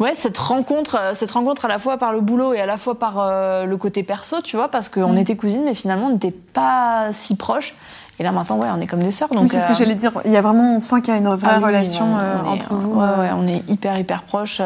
[0.00, 2.78] ouais, cette rencontre, euh, cette rencontre à la fois par le boulot et à la
[2.78, 3.16] fois par
[3.66, 5.18] le côté perso, tu vois, parce qu'on mm.
[5.18, 7.74] était cousines, mais finalement on n'était pas si proches.
[8.18, 9.30] Et là maintenant, ouais, on est comme des sœurs.
[9.30, 10.12] Donc c'est ce que j'allais dire.
[10.24, 12.06] Il y a vraiment, on sent qu'il y a une vraie ah relation
[12.46, 13.00] entre vous.
[13.00, 14.60] Ouais, on est hyper hyper proches.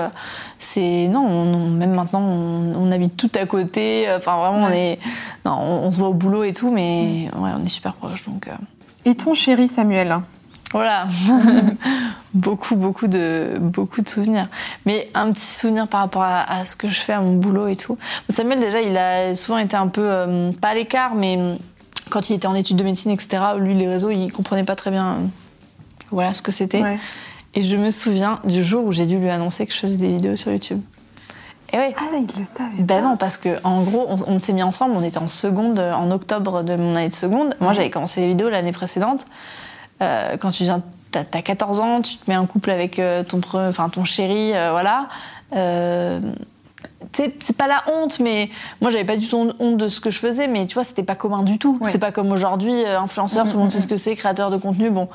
[0.59, 4.07] C'est non, même maintenant, on, habite tout à côté.
[4.17, 4.99] Enfin, vraiment, on est,
[5.45, 8.25] non, on, se voit au boulot et tout, mais ouais, on est super proches.
[8.27, 8.49] Donc.
[8.49, 8.53] Euh.
[9.05, 10.19] Et ton chéri Samuel?
[10.73, 11.07] Voilà,
[12.35, 14.49] beaucoup, beaucoup de, beaucoup de souvenirs.
[14.85, 17.77] Mais un petit souvenir par rapport à, ce que je fais à mon boulot et
[17.77, 17.97] tout.
[18.29, 21.59] Samuel, déjà, il a souvent été un peu, euh, pas à l'écart, mais
[22.09, 24.91] quand il était en études de médecine, etc., lui, les réseaux, il comprenait pas très
[24.91, 25.23] bien
[26.11, 26.83] voilà, ce que c'était.
[27.55, 30.09] Et je me souviens du jour où j'ai dû lui annoncer que je faisais des
[30.09, 30.81] vidéos sur YouTube.
[31.73, 31.95] Et ouais.
[31.99, 32.71] Ah, il le savait.
[32.79, 33.09] Ben pas.
[33.09, 35.93] non, parce que en gros, on, on s'est mis ensemble, on était en seconde, euh,
[35.93, 37.57] en octobre de mon année de seconde.
[37.61, 39.27] Moi, j'avais commencé les vidéos l'année précédente.
[40.01, 43.23] Euh, quand tu viens, t'as, t'as 14 ans, tu te mets en couple avec euh,
[43.23, 45.09] ton, enfin, ton chéri, euh, voilà.
[45.57, 46.21] Euh,
[47.13, 50.19] c'est pas la honte, mais moi j'avais pas du tout honte de ce que je
[50.19, 51.75] faisais, mais tu vois, c'était pas commun du tout.
[51.81, 51.87] Ouais.
[51.87, 53.85] C'était pas comme aujourd'hui, euh, influenceur, Mhm, tout le monde sait mhm.
[53.85, 55.09] ce que c'est, créateur de contenu, bon.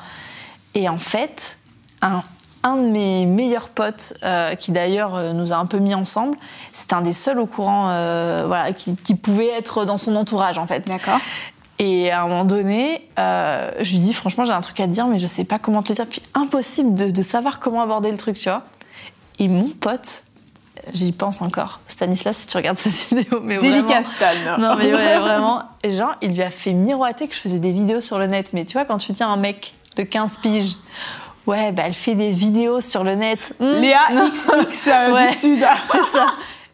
[0.74, 1.58] Et en fait,
[2.02, 2.22] un,
[2.62, 6.36] un de mes meilleurs potes, euh, qui d'ailleurs euh, nous a un peu mis ensemble,
[6.72, 10.58] c'est un des seuls au courant, euh, voilà, qui, qui pouvait être dans son entourage
[10.58, 10.86] en fait.
[10.88, 11.20] D'accord.
[11.78, 14.92] Et à un moment donné, euh, je lui dis franchement j'ai un truc à te
[14.92, 16.06] dire, mais je sais pas comment te le dire.
[16.06, 18.62] Puis impossible de, de savoir comment aborder le truc, tu vois.
[19.38, 20.23] Et mon pote,
[20.92, 24.04] j'y pense encore, Stanislas, si tu regardes cette vidéo, mais Délicat, vraiment.
[24.16, 24.58] Stan.
[24.58, 25.62] Non mais ouais, vraiment.
[25.82, 28.52] Et genre, il lui a fait miroiter que je faisais des vidéos sur le net.
[28.52, 30.76] Mais tu vois, quand tu tiens un mec de 15 piges,
[31.46, 33.54] ouais, bah elle fait des vidéos sur le net.
[33.60, 35.28] Léa XX euh, Ouais.
[35.30, 35.58] du Sud.
[35.92, 36.26] C'est ça.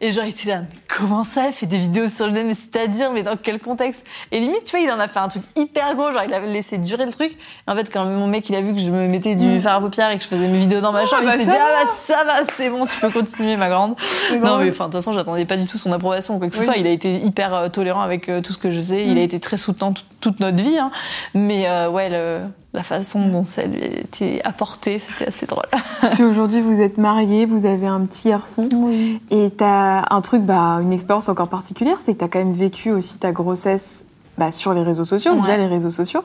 [0.03, 2.43] Et genre, il était là, mais comment ça, elle fait des vidéos sur le net,
[2.47, 4.03] mais c'est-à-dire, mais dans quel contexte?
[4.31, 6.47] Et limite, tu vois, il en a fait un truc hyper gros, genre, il avait
[6.47, 7.31] laissé durer le truc.
[7.67, 9.61] Et en fait, quand mon mec, il a vu que je me mettais du Mm.
[9.61, 11.45] fard à paupières et que je faisais mes vidéos dans ma chambre, bah, il s'est
[11.45, 11.57] dit, va.
[11.61, 13.95] ah bah, ça va, c'est bon, tu peux continuer, ma grande.
[14.41, 16.55] Non, mais enfin, de toute façon, j'attendais pas du tout son approbation ou quoi que
[16.55, 16.77] ce soit.
[16.77, 19.05] Il a été hyper euh, tolérant avec euh, tout ce que je sais.
[19.05, 19.17] Il Mm.
[19.19, 20.79] a été très soutenant tout- toute notre vie.
[20.79, 20.89] hein.
[21.35, 22.39] Mais euh, ouais, le-
[22.73, 25.65] la façon dont ça lui a été apporté, c'était assez drôle.
[26.13, 28.69] Puis aujourd'hui, vous êtes mariés, vous avez un petit garçon.
[28.73, 29.21] Oui.
[29.29, 32.91] Et t'as un truc, bah, une expérience encore particulière, c'est que t'as quand même vécu
[32.91, 34.05] aussi ta grossesse
[34.37, 35.41] bah, sur les réseaux sociaux, Ouais.
[35.43, 36.21] via les réseaux sociaux.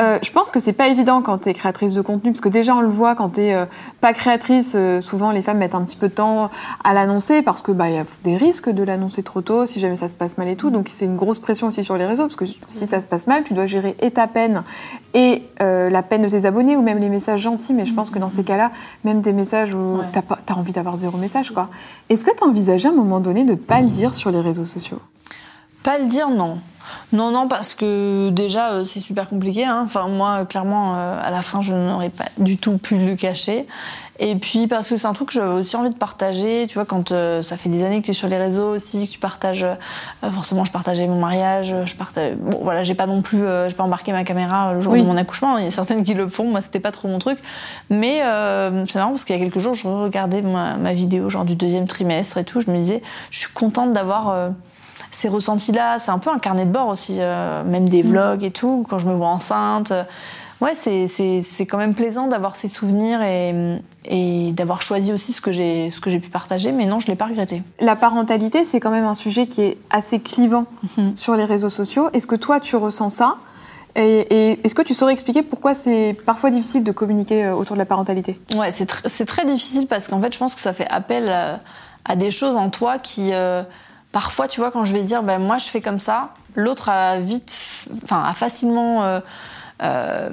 [0.00, 2.74] Euh, je pense que c'est pas évident quand t'es créatrice de contenu, parce que déjà
[2.74, 3.66] on le voit quand t'es euh,
[4.00, 6.50] pas créatrice, euh, souvent les femmes mettent un petit peu de temps
[6.82, 9.80] à l'annoncer parce que bah il y a des risques de l'annoncer trop tôt, si
[9.80, 10.70] jamais ça se passe mal et tout.
[10.70, 13.26] Donc c'est une grosse pression aussi sur les réseaux, parce que si ça se passe
[13.26, 14.62] mal, tu dois gérer et ta peine
[15.12, 17.74] et euh, la peine de tes abonnés ou même les messages gentils.
[17.74, 18.72] Mais je pense que dans ces cas-là,
[19.04, 20.06] même des messages où Ouais.
[20.10, 21.68] t'as pas- t'as envie d'avoir zéro message, quoi.
[22.08, 24.64] Est-ce que t'as envisagé à un moment donné de pas le dire sur les réseaux
[24.64, 25.00] sociaux?
[25.82, 26.58] Pas le dire, non.
[27.12, 29.64] Non, non, parce que déjà, euh, c'est super compliqué.
[29.64, 29.82] hein.
[29.84, 33.14] Enfin, moi, euh, clairement, euh, à la fin, je n'aurais pas du tout pu le
[33.16, 33.66] cacher.
[34.18, 36.66] Et puis, parce que c'est un truc que j'avais aussi envie de partager.
[36.68, 37.08] Tu vois, quand
[37.42, 39.66] ça fait des années que tu es sur les réseaux aussi, que tu partages.
[40.32, 41.74] forcément, je partageais mon mariage.
[41.86, 42.36] Je partage.
[42.36, 43.42] Bon, voilà, j'ai pas non plus.
[43.68, 45.02] j'ai pas embarqué ma caméra le jour Oui.
[45.02, 45.58] de mon accouchement.
[45.58, 46.44] Il y a certaines qui le font.
[46.44, 47.38] Moi, c'était pas trop mon truc.
[47.90, 48.18] Mais
[48.86, 51.56] c'est marrant parce qu'il y a quelques jours, je regardais ma, ma vidéo, genre du
[51.56, 52.60] deuxième trimestre et tout.
[52.60, 54.50] Je me disais, je suis contente d'avoir.
[55.12, 58.50] Ces ressentis-là, c'est un peu un carnet de bord aussi, euh, même des vlogs et
[58.50, 59.92] tout, quand je me vois enceinte.
[59.92, 60.02] euh,
[60.60, 65.32] Ouais, c'est- c'est c'est quand même plaisant d'avoir ces souvenirs et, et d'avoir choisi aussi
[65.32, 67.64] ce que j'ai ce que j'ai pu partager, mais non, je l'ai pas regretté.
[67.80, 71.16] La parentalité, c'est quand même un sujet qui est assez clivant Mhm.
[71.16, 72.10] sur les réseaux sociaux.
[72.12, 73.38] Est-ce que toi, tu ressens ça?
[73.96, 74.20] Et,
[74.52, 77.80] et est-ce que tu saurais expliquer pourquoi c'est parfois difficile de communiquer euh, autour de
[77.80, 78.40] la parentalité?
[78.56, 81.28] Ouais, c'est tr- c'est très difficile parce qu'en fait, je pense que ça fait appel
[81.28, 81.58] à,
[82.04, 83.64] à des choses en toi qui, euh,
[84.12, 87.18] parfois, tu vois, quand je vais dire, ben moi, je fais comme ça, l'autre a
[87.18, 89.20] vite, enfin, a facilement euh,
[89.82, 90.28] euh,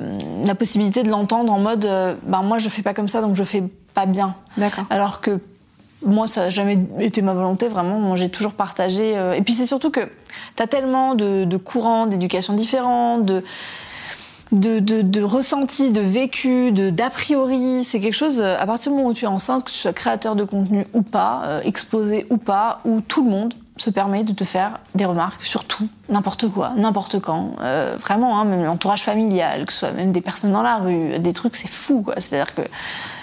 [0.45, 3.35] la possibilité de l'entendre en mode, euh, ben moi, je fais pas comme ça, donc
[3.35, 3.63] je fais
[3.93, 4.35] pas bien.
[4.57, 4.83] D'accord.
[4.89, 5.39] Alors que
[6.05, 7.99] moi, ça n'a jamais été ma volonté, vraiment.
[7.99, 9.13] Moi, j'ai toujours partagé.
[9.35, 10.01] Et puis, c'est surtout que
[10.55, 13.43] tu as tellement de, de courants d'éducation différents, de,
[14.53, 17.83] de, de, de ressentis, de vécus, de d'a priori.
[17.83, 20.37] C'est quelque chose, à partir du moment où tu es enceinte, que tu sois créateur
[20.37, 24.43] de contenu ou pas, exposé ou pas, où tout le monde se permet de te
[24.43, 27.51] faire des remarques sur tout, n'importe quoi, n'importe quand.
[27.61, 31.19] Euh, vraiment, hein, même l'entourage familial, que ce soit même des personnes dans la rue,
[31.19, 32.05] des trucs, c'est fou.
[32.17, 32.61] C'est-à-dire que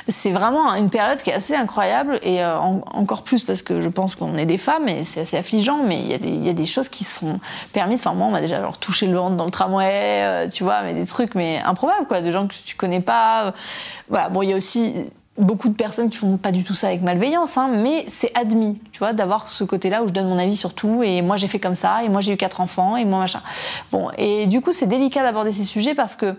[0.08, 3.80] c'est vraiment une période qui est assez incroyable et euh, en- encore plus parce que
[3.80, 6.06] je pense qu'on est des femmes et c'est assez affligeant, mais il
[6.44, 7.38] y, a des- choses qui sont
[7.72, 8.00] permises.
[8.00, 10.82] Enfin, moi, on m'a déjà genre, touché le ventre dans le tramway, euh, tu vois,
[10.82, 13.52] mais des trucs mais improbables, quoi, de gens que tu connais pas.
[14.08, 14.94] Voilà, bon, il y a aussi
[15.38, 18.78] beaucoup de personnes qui font pas du tout ça avec malveillance, hein, mais c'est admis,
[18.92, 21.48] tu vois, d'avoir ce côté-là où je donne mon avis sur tout et moi j'ai
[21.48, 23.40] fait comme ça et moi j'ai eu quatre enfants et moi machin.
[23.92, 26.34] Bon, et du coup, c'est délicat d'aborder ces sujets parce que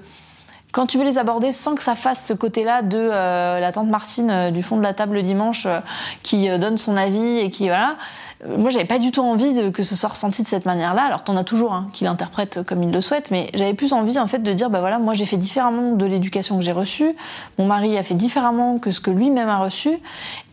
[0.72, 3.88] quand tu veux les aborder sans que ça fasse ce côté-là de euh, la tante
[3.88, 5.80] Martine euh, du fond de la table le dimanche euh,
[6.24, 7.96] qui donne son avis et qui voilà.
[8.45, 11.04] Euh, Moi, j'avais pas du tout envie de, que ce soit ressenti de cette manière-là.
[11.04, 14.19] Alors, t'en as toujours hein, qui l'interprètent comme il le souhaite, mais j'avais plus envie
[14.19, 17.15] en fait de dire bah voilà, moi j'ai fait différemment de l'éducation que j'ai reçue.
[17.58, 20.00] Mon mari a fait différemment que ce que lui-même a reçu,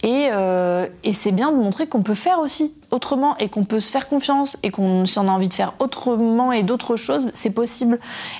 [0.03, 3.81] et, euh, et c'est bien de montrer qu'on peut faire aussi autrement et qu'on peut
[3.81, 7.27] se faire confiance et qu'on si on a envie de faire autrement et d'autres choses,
[7.33, 7.99] c'est possible.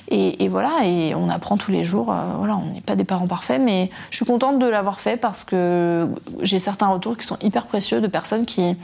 [0.09, 2.11] Et, et voilà, et on apprend tous les jours.
[2.11, 5.17] euh, voilà, on n'est pas des parents parfaits, mais je suis contente de l'avoir fait
[5.17, 6.07] parce que
[6.41, 8.75] j'ai certains retours qui sont hyper précieux de personnes qui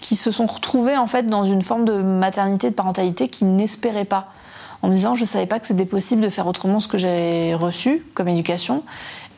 [0.00, 4.04] qui se sont retrouvées en fait dans une forme de maternité, de parentalité qu'ils n'espéraient
[4.04, 4.28] pas.
[4.82, 7.54] En me disant, je savais pas que c'était possible de faire autrement ce que j'ai
[7.54, 8.84] reçu comme éducation.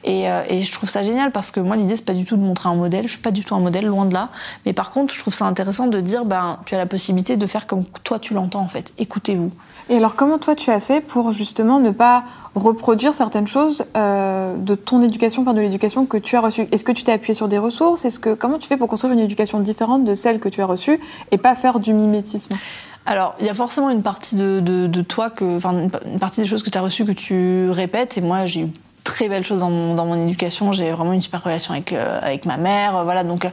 [0.05, 2.42] Et, et, je trouve ça génial parce que moi, l'idée, c'est pas du tout de
[2.42, 3.05] montrer un modèle.
[3.05, 4.29] Je suis pas du tout un modèle, loin de là.
[4.64, 7.46] Mais par contre, je trouve ça intéressant de dire, ben, tu as la possibilité de
[7.46, 8.92] faire comme toi tu l'entends en fait.
[8.99, 9.51] Écoutez-vous.
[9.90, 12.22] Et alors, comment toi tu as fait pour justement ne pas
[12.55, 16.68] reproduire certaines choses euh, de ton éducation, enfin de l'éducation que tu as reçue?
[16.70, 18.05] Est-ce que tu t'es appuyé sur des ressources?
[18.05, 20.66] Est-ce que comment tu fais pour construire une éducation différente de celle que tu as
[20.66, 21.00] reçue
[21.33, 22.57] et pas faire du mimétisme?
[23.05, 26.46] Alors, il y a forcément une partie de, de, toi, que, enfin, une partie des
[26.46, 28.16] choses que tu as reçues que tu répètes.
[28.16, 28.66] Et moi, j'ai eu
[29.04, 30.72] très belles choses dans mon, dans mon éducation.
[30.72, 33.04] J'ai vraiment une super relation avec, euh, avec ma mère.
[33.04, 33.50] voilà, donc euh,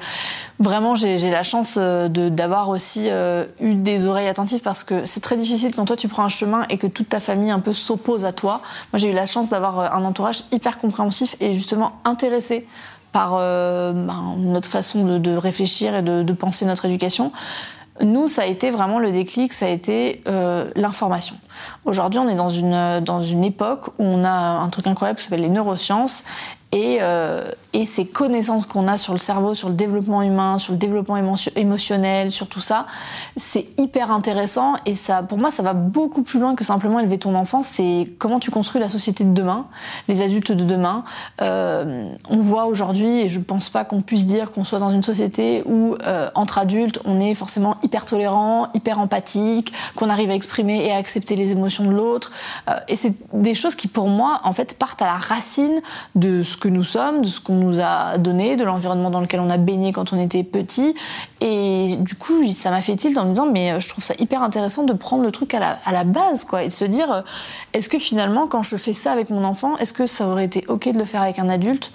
[0.59, 3.09] vraiment, j'ai la chance euh, d'avoir aussi
[3.59, 6.65] eu des oreilles attentives parce que c'est très difficile quand toi tu prends un chemin
[6.69, 8.61] et que toute ta famille un peu s'oppose à toi.
[8.91, 12.67] Moi, j'ai eu la chance d'avoir un entourage hyper compréhensif et justement intéressé
[13.11, 17.31] par ben, notre façon de, de réfléchir et de, de, penser notre éducation.
[18.01, 20.21] Nous, ça a été vraiment le déclic, ça a été
[20.75, 21.35] l'information.
[21.85, 25.25] Aujourd'hui, on est dans une, dans une époque où on a un truc incroyable qui
[25.25, 26.23] s'appelle les neurosciences
[26.71, 30.73] et, euh, et, ces connaissances qu'on a sur le cerveau, sur le développement humain, sur
[30.73, 31.17] le développement
[31.55, 32.85] émotionnel, sur tout ça,
[33.35, 37.17] c'est hyper intéressant et ça, pour moi, ça va beaucoup plus loin que simplement élever
[37.17, 37.63] ton enfant.
[37.63, 39.67] C'est comment tu construis la société de demain,
[40.07, 41.03] les adultes de demain.
[41.41, 45.03] Euh, on voit aujourd'hui, et je pense pas qu'on puisse dire qu'on soit dans une
[45.03, 50.35] société où euh, entre adultes, on est forcément hyper tolérant, hyper empathique, qu'on arrive à
[50.35, 52.31] exprimer et à accepter les émotions de l'autre.
[52.69, 55.81] Euh, et c'est des choses qui, pour moi, en fait, partent à la racine
[56.15, 59.39] de ce que nous sommes, de ce qu'on nous a donné, de l'environnement dans lequel
[59.39, 60.95] on a baigné quand on était petit.
[61.41, 64.13] Et du coup, ça m'a fait tilt en me disant, mais euh, je trouve ça
[64.19, 66.85] hyper intéressant de prendre le truc à la, à la base, quoi, et de se
[66.85, 67.21] dire, euh,
[67.73, 70.63] est-ce que finalement, quand je fais ça avec mon enfant, est-ce que ça aurait été
[70.67, 71.91] ok de le faire avec un adulte?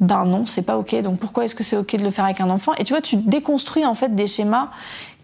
[0.00, 0.94] Ben non, c'est pas ok.
[1.02, 2.72] Donc pourquoi est-ce que c'est ok de le faire avec un enfant?
[2.78, 4.68] Et tu vois, tu déconstruis en fait des schémas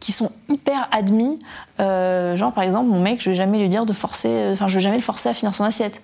[0.00, 1.38] qui sont hyper admis.
[1.78, 4.74] Euh, genre par exemple, mon mec, je vais jamais lui dire de forcer, enfin je
[4.74, 6.02] vais jamais le forcer à finir son assiette.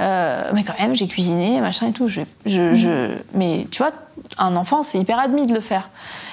[0.00, 2.08] Euh, mais quand même, j'ai cuisiné, machin et tout.
[2.08, 3.92] Je, je, Mais tu vois,
[4.38, 5.90] un enfant, c'est hyper admis de le faire.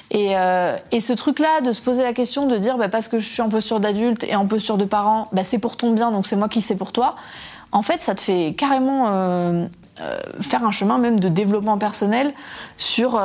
[0.10, 3.20] Et, euh, et ce truc-là, de se poser la question, de dire bah, parce que
[3.20, 6.12] je suis en posture d'adulte et en posture de parent, bah, c'est pour ton bien,
[6.12, 7.16] donc c'est moi qui sais pour toi.
[7.74, 9.68] En fait, ça te fait carrément euh,
[10.40, 12.34] faire un chemin même de développement personnel
[12.78, 13.20] sur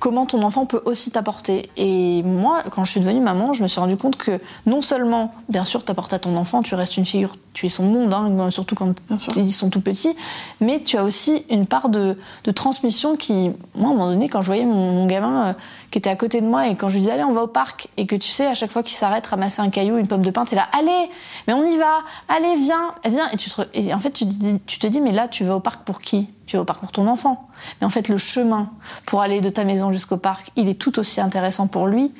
[0.00, 1.70] comment ton enfant peut aussi t'apporter.
[1.76, 5.32] Et moi, quand je suis devenue maman, je me suis rendu compte que non seulement,
[5.48, 8.50] bien sûr, t'apportes à ton enfant, tu restes une figure, tu es son monde, hein,
[8.50, 8.94] surtout quand
[9.36, 10.16] ils sont tout petits,
[10.60, 12.16] mais tu as aussi une part de,
[12.54, 15.52] transmission qui, moi, à un moment donné, quand je voyais mon, gamin euh,
[15.90, 17.46] qui était à côté de moi et quand je lui disais allez, on va au
[17.46, 20.24] parc, et que tu sais, à chaque fois qu'il s'arrête, ramasser un caillou, une pomme
[20.24, 21.10] de pain, t'es là, allez,
[21.46, 23.28] mais on y va, allez, viens, viens.
[23.30, 24.24] Et, tu et en fait, tu,
[24.66, 26.28] tu te dis, mais là, tu vas au parc pour qui?
[26.46, 27.48] Tu vas au parc pour ton enfant.
[27.80, 28.70] Mais en fait, le chemin
[29.06, 32.12] pour aller de ta maison jusqu'au parc, il est tout aussi intéressant pour lui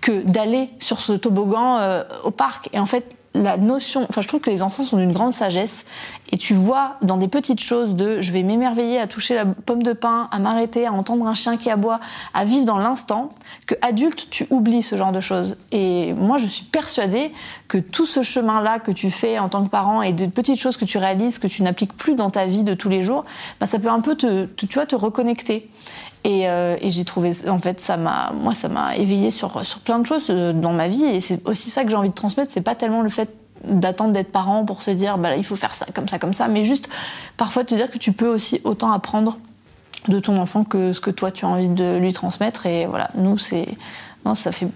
[0.00, 2.68] que d'aller sur ce toboggan euh, au parc.
[2.72, 5.84] Et en fait, la notion, enfin je trouve que les enfants sont d'une grande sagesse
[6.32, 9.82] et tu vois dans des petites choses de je vais m'émerveiller à toucher la pomme
[9.82, 12.00] de pain, à m'arrêter, à entendre un chien qui aboie,
[12.34, 13.30] à vivre dans l'instant,
[13.66, 15.56] que adulte tu oublies ce genre de choses.
[15.72, 17.32] Et moi je suis persuadée
[17.68, 20.76] que tout ce chemin-là que tu fais en tant que parent et de petites choses
[20.76, 23.24] que tu réalises que tu n'appliques plus dans ta vie de tous les jours,
[23.60, 25.68] bah, ça peut un peu te, tu vois, te reconnecter.
[26.26, 30.00] Euh, et, j'ai trouvé, en fait, ça m'a, moi, ça m'a éveillé sur, sur plein
[30.00, 31.04] de choses euh, dans ma vie.
[31.04, 32.50] Et c'est aussi ça que j'ai envie de transmettre.
[32.52, 33.25] C'est pas tellement le fait
[33.64, 36.48] d'attendre d'être parent pour se dire, bah, il faut faire ça, comme ça, comme ça,
[36.48, 36.88] mais juste
[37.36, 39.38] parfois te dire que tu peux aussi autant apprendre
[40.08, 42.66] de ton enfant que ce que toi tu as envie de lui transmettre.
[42.66, 43.66] Et voilà, nous, c'est,
[44.24, 44.68] non, ça fait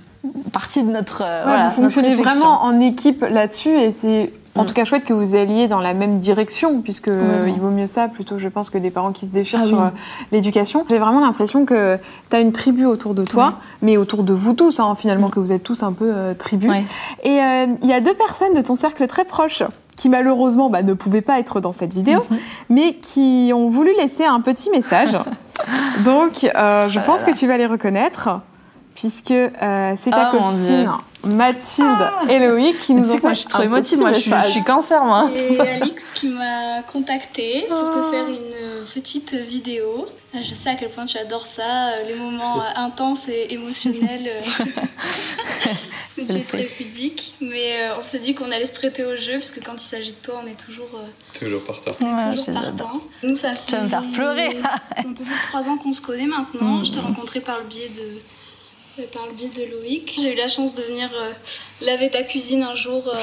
[0.52, 1.22] partie de notre.
[1.24, 4.66] Euh, voilà, vous fonctionnez vraiment en équipe là-dessus et c'est en mm.
[4.66, 8.08] tout cas, chouette que vous alliez dans la même direction, puisque il vaut mieux ça
[8.08, 9.88] plutôt, je pense, que des parents qui se déchirent ah sur euh,
[10.32, 10.84] l'éducation.
[10.88, 11.98] J'ai vraiment l'impression que
[12.30, 15.32] tu as une tribu autour de toi, mais autour de vous tous, hein, finalement, mm.
[15.32, 16.68] que vous êtes tous un peu euh, tribu.
[17.22, 19.62] Et euh, il y a deux personnes de ton cercle très proche
[19.96, 22.38] qui malheureusement bah, ne pouvaient pas être dans cette vidéo, mm-hmm.
[22.70, 25.16] mais qui ont voulu laisser un petit message.
[26.04, 28.30] Donc, je oh pense que tu vas les reconnaître
[29.00, 30.90] puisque euh, c'est ta oh, copine
[31.24, 32.24] Mathilde ah.
[32.28, 35.02] et Loïc qui nous ont fait moi, je suis trop émotive, moi je suis, cancer
[35.04, 35.30] moi.
[35.34, 38.10] Et Alix qui m'a contacté pour te oh.
[38.10, 40.06] faire une petite vidéo.
[40.34, 43.52] Ah, je sais à quel point tu adores ça, euh, les moments euh, intenses et
[43.52, 44.30] émotionnels.
[44.44, 47.34] parce que tu es très pudique.
[47.40, 50.12] Mais on s'est dit qu'on allait se prêter au jeu, parce que quand il s'agit
[50.12, 50.88] de toi, on est toujours,
[51.38, 51.90] toujours partant.
[51.90, 53.00] Ouais, toujours partant.
[53.22, 53.66] Nous, ça fait.
[53.66, 54.56] Tu vas me faire pleurer.
[54.96, 56.78] un peu plus de trois ans qu'on se connaît maintenant.
[56.78, 56.84] Mm.
[56.84, 58.20] Je t'ai rencontré par le biais de
[59.12, 60.12] par le biais de Loïc.
[60.16, 61.33] J'ai eu la chance de venir euh,
[61.83, 63.18] laver ta cuisine un jour euh,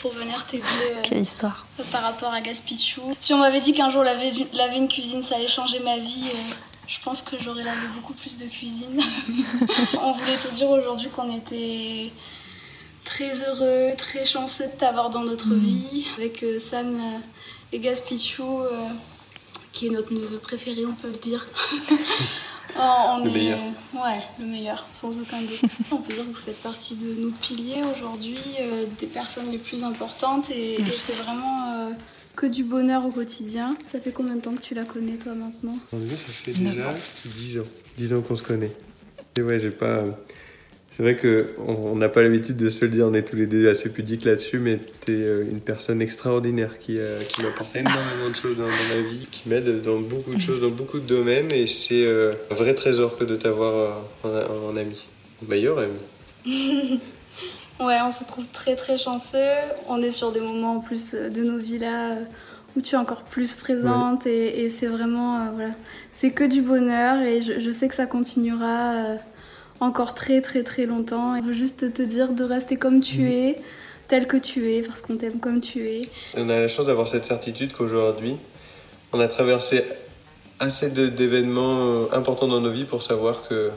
[0.00, 0.64] pour venir t'aider.
[0.90, 1.66] Euh, Quelle histoire.
[1.92, 3.16] Par rapport à Gaspichou.
[3.20, 6.30] Si on m'avait dit qu'un jour laver, laver, une cuisine ça allait changer ma vie,
[6.86, 9.00] je pense que j'aurais lavé beaucoup plus de cuisine.
[10.00, 12.12] on voulait te dire aujourd'hui qu'on était
[13.04, 15.60] très heureux, très chanceux de t'avoir dans notre mm.
[15.60, 16.06] vie.
[16.16, 17.00] Avec Sam
[17.72, 18.62] et Gaspichou
[19.72, 21.46] qui est notre neveu préféré, on peut le dire.
[22.78, 23.58] Oh, le meilleur.
[23.94, 25.62] Ouais, le meilleur, sans aucun doute.
[25.90, 29.58] on peut dire que vous faites partie de nos piliers aujourd'hui, euh, des personnes les
[29.58, 31.90] plus importantes, et, c'est vraiment euh,
[32.36, 33.76] que du bonheur au quotidien.
[33.90, 35.76] Ça fait combien de temps que tu la connais, toi, maintenant?
[35.90, 37.64] Ça fait déjà 10 ans.
[37.96, 38.72] 10 ans qu'on se connaît.
[39.36, 40.04] Et ouais, j'ai pas.
[40.98, 43.70] C'est vrai qu'on n'a pas l'habitude de se le dire, on est tous les deux
[43.70, 48.28] assez pudiques là-dessus, mais tu es euh, une personne extraordinaire qui, euh, qui m'apporte énormément
[48.28, 51.52] de choses dans, ma vie, qui m'aide dans beaucoup de choses, dans beaucoup de domaines,
[51.52, 55.06] et c'est euh, un vrai trésor que de t'avoir en, ami,
[55.48, 56.00] meilleur ami.
[57.80, 59.54] ouais, on se trouve très très chanceux,
[59.88, 62.16] on est sur des moments en plus de nos vies là
[62.76, 65.70] où tu es encore plus présente, et, c'est vraiment, voilà,
[66.12, 69.18] c'est que du bonheur, et je, je, sais que ça continuera
[69.80, 71.36] encore très très très longtemps.
[71.36, 73.58] Je veux juste te dire de rester comme tu es,
[74.08, 76.02] tel que tu es, parce qu'on t'aime comme tu es.
[76.36, 78.36] On a la chance d'avoir cette certitude qu'aujourd'hui,
[79.12, 79.84] on a traversé
[80.60, 83.70] assez d'événements euh, importants dans nos vies pour savoir que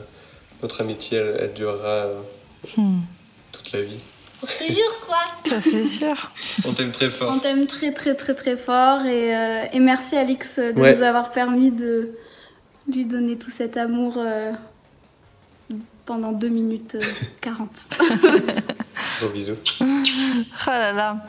[0.62, 2.06] notre amitié, elle, durera
[2.76, 3.00] hmm.
[3.52, 4.00] toute la vie.
[4.40, 5.18] Pour toujours quoi?
[5.44, 6.32] Ça c'est sûr.
[6.66, 7.32] On t'aime très fort.
[7.34, 11.30] On t'aime très très très très fort et, euh, et merci Alix de nous avoir
[11.30, 12.10] permis de
[12.92, 14.52] lui donner tout cet amour euh,
[16.06, 16.96] pendant 2 minutes
[17.40, 17.68] 40.
[18.00, 18.38] Euh,
[19.20, 19.56] Gros bisous.
[19.80, 19.84] Oh
[20.66, 21.16] là là.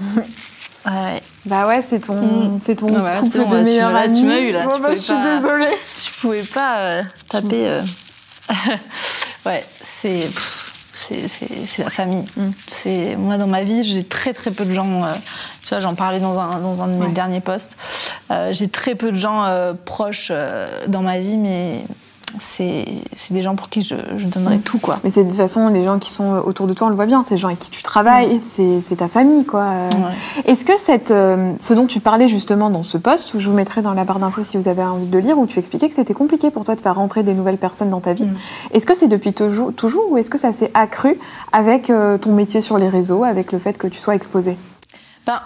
[0.86, 1.24] Ouais.
[1.46, 2.16] Bah ouais, c'est ton,
[2.56, 2.60] mm.
[2.60, 4.20] c'est ton ah couple de meilleurs amis.
[4.20, 4.68] Tu m'as eu là.
[4.68, 5.72] Bon, bah, je suis désolée.
[6.04, 7.70] Tu pouvais pas euh, taper.
[7.70, 7.82] Euh.
[9.46, 10.30] ouais, c'est,
[10.92, 12.26] c'est, c'est, la famille.
[12.36, 12.50] Mm.
[12.68, 15.04] C'est moi dans ma vie, j'ai très très peu de gens.
[15.62, 17.78] tu vois, j'en parlais dans un dans un de mes derniers posts.
[18.52, 20.34] j'ai très peu de gens proches
[20.88, 21.86] dans ma vie, mais
[22.40, 22.86] c'est
[23.32, 24.62] des gens pour qui je, je donnerais mm.
[24.62, 25.00] tout quoi.
[25.04, 27.06] Mais c'est de toute façon les gens qui sont autour de toi, on le voit
[27.06, 28.82] bien, c'est les gens avec qui tu travailles, mm.
[28.88, 29.90] c'est ta famille quoi.
[30.46, 33.56] Est-ce que cette, euh, ce dont tu parlais justement dans ce poste, où je vous
[33.56, 35.90] mettrai dans la barre d'infos si vous avez envie de le lire, où tu expliquais
[35.90, 38.38] que c'était compliqué pour toi de faire rentrer des nouvelles personnes dans ta vie, mm.
[38.72, 41.18] est-ce que c'est depuis toujours, toujours ou est-ce que ça s'est accru
[41.52, 44.58] avec euh, ton métier sur les réseaux, avec le fait que tu sois exposé
[45.26, 45.40] ben,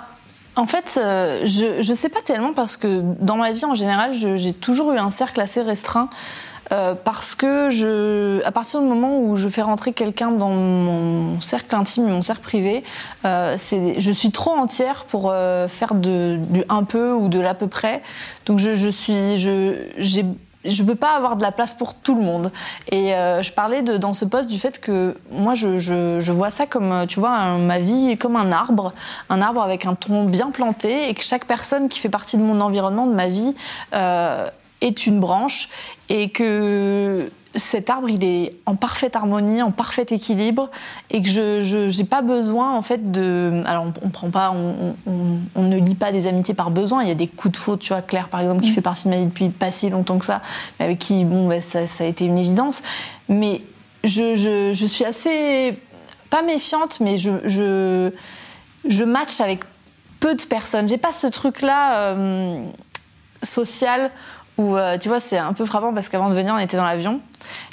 [0.56, 4.12] en fait, euh, je ne sais pas tellement parce que dans ma vie en général,
[4.14, 6.10] j'ai toujours eu un cercle assez restreint
[6.72, 11.40] euh, parce que je, à partir du moment où je fais rentrer quelqu'un dans mon
[11.42, 12.84] cercle intime, mon cercle privé,
[13.26, 17.54] euh, je suis trop entière pour euh, faire de, du un peu ou de l'à
[17.54, 18.02] peu près.
[18.46, 20.26] Donc je, je suis, je, j'ai
[20.66, 22.52] je peux pas avoir de la place pour tout le monde.
[22.92, 26.66] Et je parlais de, dans ce poste du fait que moi, je, je, vois ça
[26.66, 28.92] comme, tu vois, ma vie comme un arbre,
[29.30, 32.42] un arbre avec un tronc bien planté, et que chaque personne qui fait partie de
[32.42, 33.56] mon environnement, de ma vie,
[34.82, 35.70] est une branche
[36.10, 40.70] et que cet arbre il est en parfaite harmonie, en parfait équilibre
[41.10, 44.96] et que je n'ai pas besoin en fait de alors on, prend pas on,
[45.56, 47.02] on, ne lit pas des amitiés par besoin.
[47.04, 48.74] Il y a des coups de faute tu vois Claire par exemple qui mm.
[48.74, 50.42] fait partie de ma vie depuis pas si longtemps que ça
[50.80, 52.84] mais avec qui bon bah, ça, ça, a été une évidence.
[53.30, 53.62] Mais
[54.04, 55.80] je, je, je suis assez
[56.30, 58.12] pas méfiante mais je, je
[58.88, 59.62] je match avec
[60.20, 60.88] peu de personnes.
[60.88, 62.62] J'ai pas ce truc là euh,
[63.44, 64.12] social
[64.58, 66.86] où, euh, tu vois, c'est un peu frappant parce qu'avant de venir, on était dans
[66.86, 67.20] l'avion,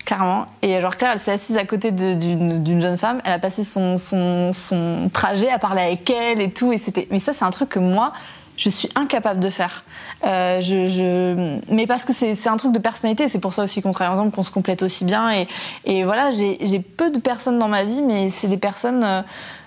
[0.05, 0.47] clairement.
[0.63, 3.21] Et genre, Claire, elle s'est assise à côté d'une jeune femme.
[3.25, 6.73] Elle a passé son, son, trajet à parler avec elle et tout.
[6.73, 8.13] Et c'était, mais ça, c'est un truc que moi,
[8.57, 9.83] je suis incapable de faire.
[10.25, 11.59] Euh, je...
[11.73, 14.31] Mais parce que c'est un truc de personnalité, c'est pour ça aussi qu'on travaille ensemble,
[14.31, 15.33] qu'on se complète aussi bien.
[15.33, 15.49] Et,
[15.87, 19.25] et voilà, j'ai peu de personnes dans ma vie, mais c'est des personnes.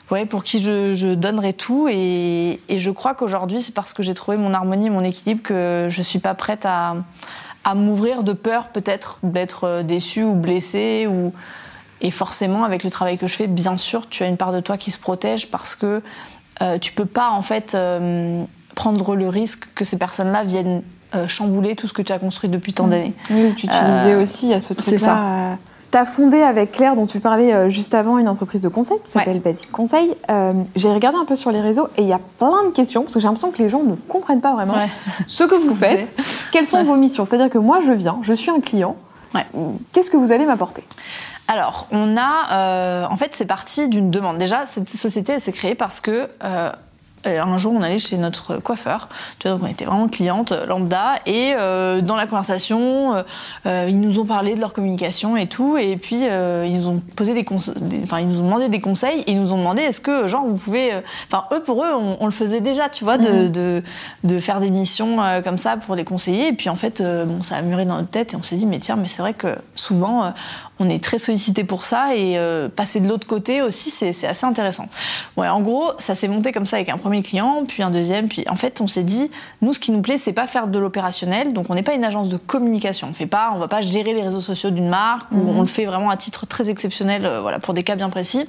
[0.10, 1.88] Ouais, pour qui je, je donnerai tout.
[1.89, 5.88] Et, et je crois qu'aujourd'hui, c'est parce que j'ai trouvé mon harmonie, mon équilibre, que
[5.89, 6.96] je suis pas prête à,
[7.63, 11.08] à m'ouvrir de peur peut-être d'être euh, déçue ou blessée.
[11.10, 11.34] Ou...
[12.00, 14.60] Et forcément, avec le travail que je fais, bien sûr, tu as une part de
[14.60, 16.02] toi qui se protège parce que
[16.62, 18.43] euh, tu peux pas en fait euh,
[18.76, 20.84] prendre le risque que ces personnes-là viennent
[21.15, 22.89] euh, chambouler tout ce que tu as construit depuis tant mmh.
[22.89, 23.13] d'années.
[23.30, 25.58] Oui, tu utilisais aussi à ce truc-là
[25.91, 28.97] tu as fondé avec Claire, dont tu parlais euh, juste avant, une entreprise de conseil
[29.04, 30.15] qui s'appelle Basic Conseil.
[30.30, 33.02] Euh, j'ai regardé un peu sur les réseaux et il y a plein de questions
[33.02, 34.76] parce que j'ai l'impression que les gens ne comprennent pas vraiment
[35.28, 36.13] ce que vous faites,
[36.52, 37.26] quelles sont vos missions?
[37.26, 38.95] C'est-à-dire que moi, je viens, je suis un client.
[39.91, 40.84] Qu'est-ce que vous allez m'apporter?
[41.47, 44.38] Alors, on a, euh, en fait, c'est parti d'une demande.
[44.38, 46.71] Déjà, cette société, elle s'est créée parce que euh,
[47.25, 49.10] un jour, on allait chez notre coiffeur.
[49.39, 51.19] Tu vois, donc on était vraiment cliente euh, lambda.
[51.25, 53.23] Et euh, dans la conversation,
[53.65, 55.77] ils nous ont parlé de leur communication et tout.
[55.77, 57.45] Et puis, ils nous ont posé des,
[58.03, 59.21] enfin, ils nous ont demandé des conseils.
[59.21, 60.91] Et ils nous ont demandé est-ce que, genre, vous pouvez.
[61.27, 63.51] Enfin, eux, pour eux, on, le faisait déjà, tu vois, de, mhm.
[63.51, 63.84] de,
[64.23, 66.49] de, faire des missions comme ça pour les conseiller.
[66.49, 68.34] Et puis, en fait, bon, ça a mûri dans notre tête.
[68.34, 70.34] Et on s'est dit, mais tiens, mais c'est vrai que souvent,
[70.80, 74.46] on est très sollicité pour ça et euh, passer de l'autre côté aussi, c'est assez
[74.46, 74.88] intéressant.
[75.36, 78.28] Ouais, en gros, ça s'est monté comme ça avec un premier client, puis un deuxième,
[78.28, 79.30] puis en fait, on s'est dit,
[79.62, 82.04] nous, ce qui nous plaît, c'est pas faire de l'opérationnel, donc on n'est pas une
[82.04, 83.08] agence de communication.
[83.10, 85.58] On fait pas, on va pas gérer les réseaux sociaux d'une marque, ou mhm.
[85.58, 88.47] on le fait vraiment à titre très exceptionnel, euh, voilà, pour des cas bien précis.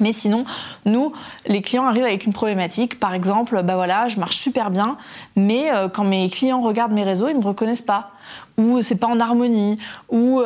[0.00, 0.44] Mais sinon,
[0.84, 1.12] nous,
[1.46, 3.00] les clients arrivent avec une problématique.
[3.00, 4.96] Par exemple, bah voilà, je marche super bien,
[5.34, 8.12] mais euh, quand mes clients regardent mes réseaux, ils me reconnaissent pas,
[8.58, 9.76] ou c'est pas en harmonie,
[10.08, 10.40] ou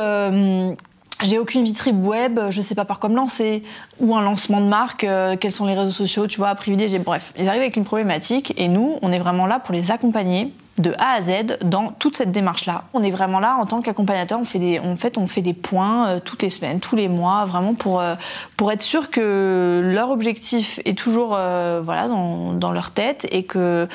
[1.23, 3.63] j'ai aucune vitrine web, je sais pas par quoi me lancer,
[4.01, 6.99] ou un lancement de marque, euh, quels sont les réseaux sociaux, tu vois, à privilégier.
[6.99, 10.53] Bref, ils arrivent avec une problématique et nous, on est vraiment là pour les accompagner
[10.79, 12.85] de A à Z dans toute cette démarche-là.
[12.95, 14.39] On est vraiment là en tant qu'accompagnateur.
[14.41, 17.09] On fait des, en fait, on fait des points euh, toutes les semaines, tous les
[17.09, 18.15] mois, vraiment pour euh,
[18.57, 23.43] pour être sûr que leur objectif est toujours euh, voilà dans, dans, leur tête et
[23.43, 23.87] que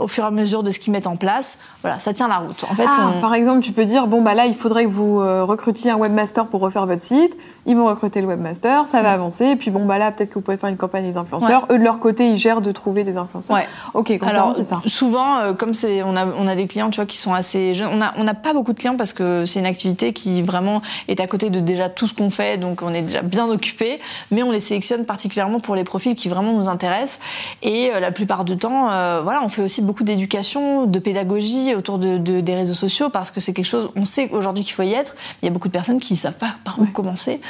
[0.00, 2.38] au fur et à mesure de ce qu'ils mettent en place, voilà, ça tient la
[2.38, 2.64] route.
[2.68, 5.18] En fait, ah, par exemple, tu peux dire bon bah là, il faudrait que vous
[5.46, 7.36] recrutiez un webmaster pour refaire votre site.
[7.66, 9.14] Ils vont recruter le webmaster, ça va mm.
[9.14, 9.44] avancer.
[9.46, 11.66] Et puis bon bah là, peut-être que vous pouvez faire une campagne des influenceurs.
[11.70, 13.56] Eux de leur côté, ils gèrent de trouver des influenceurs.
[13.56, 13.68] Ouais.
[13.94, 14.80] Ok, Alors, c'est ça.
[14.86, 17.90] Souvent, comme c'est on a on a des clients, tu vois, qui sont assez jeunes.
[17.92, 20.82] On n'a on a pas beaucoup de clients parce que c'est une activité qui vraiment
[21.08, 24.00] est à côté de déjà tout ce qu'on fait, donc on est déjà bien occupé.
[24.30, 27.20] Mais on les sélectionne particulièrement pour les profils qui vraiment nous intéressent.
[27.62, 31.74] Et euh, la plupart du temps, euh, voilà, on fait aussi beaucoup d'éducation, de pédagogie
[31.74, 33.90] autour de, des réseaux sociaux parce que c'est quelque chose.
[33.96, 35.14] On sait aujourd'hui qu'il faut y être.
[35.42, 37.40] Il y a beaucoup de personnes qui ne savent pas par où commencer.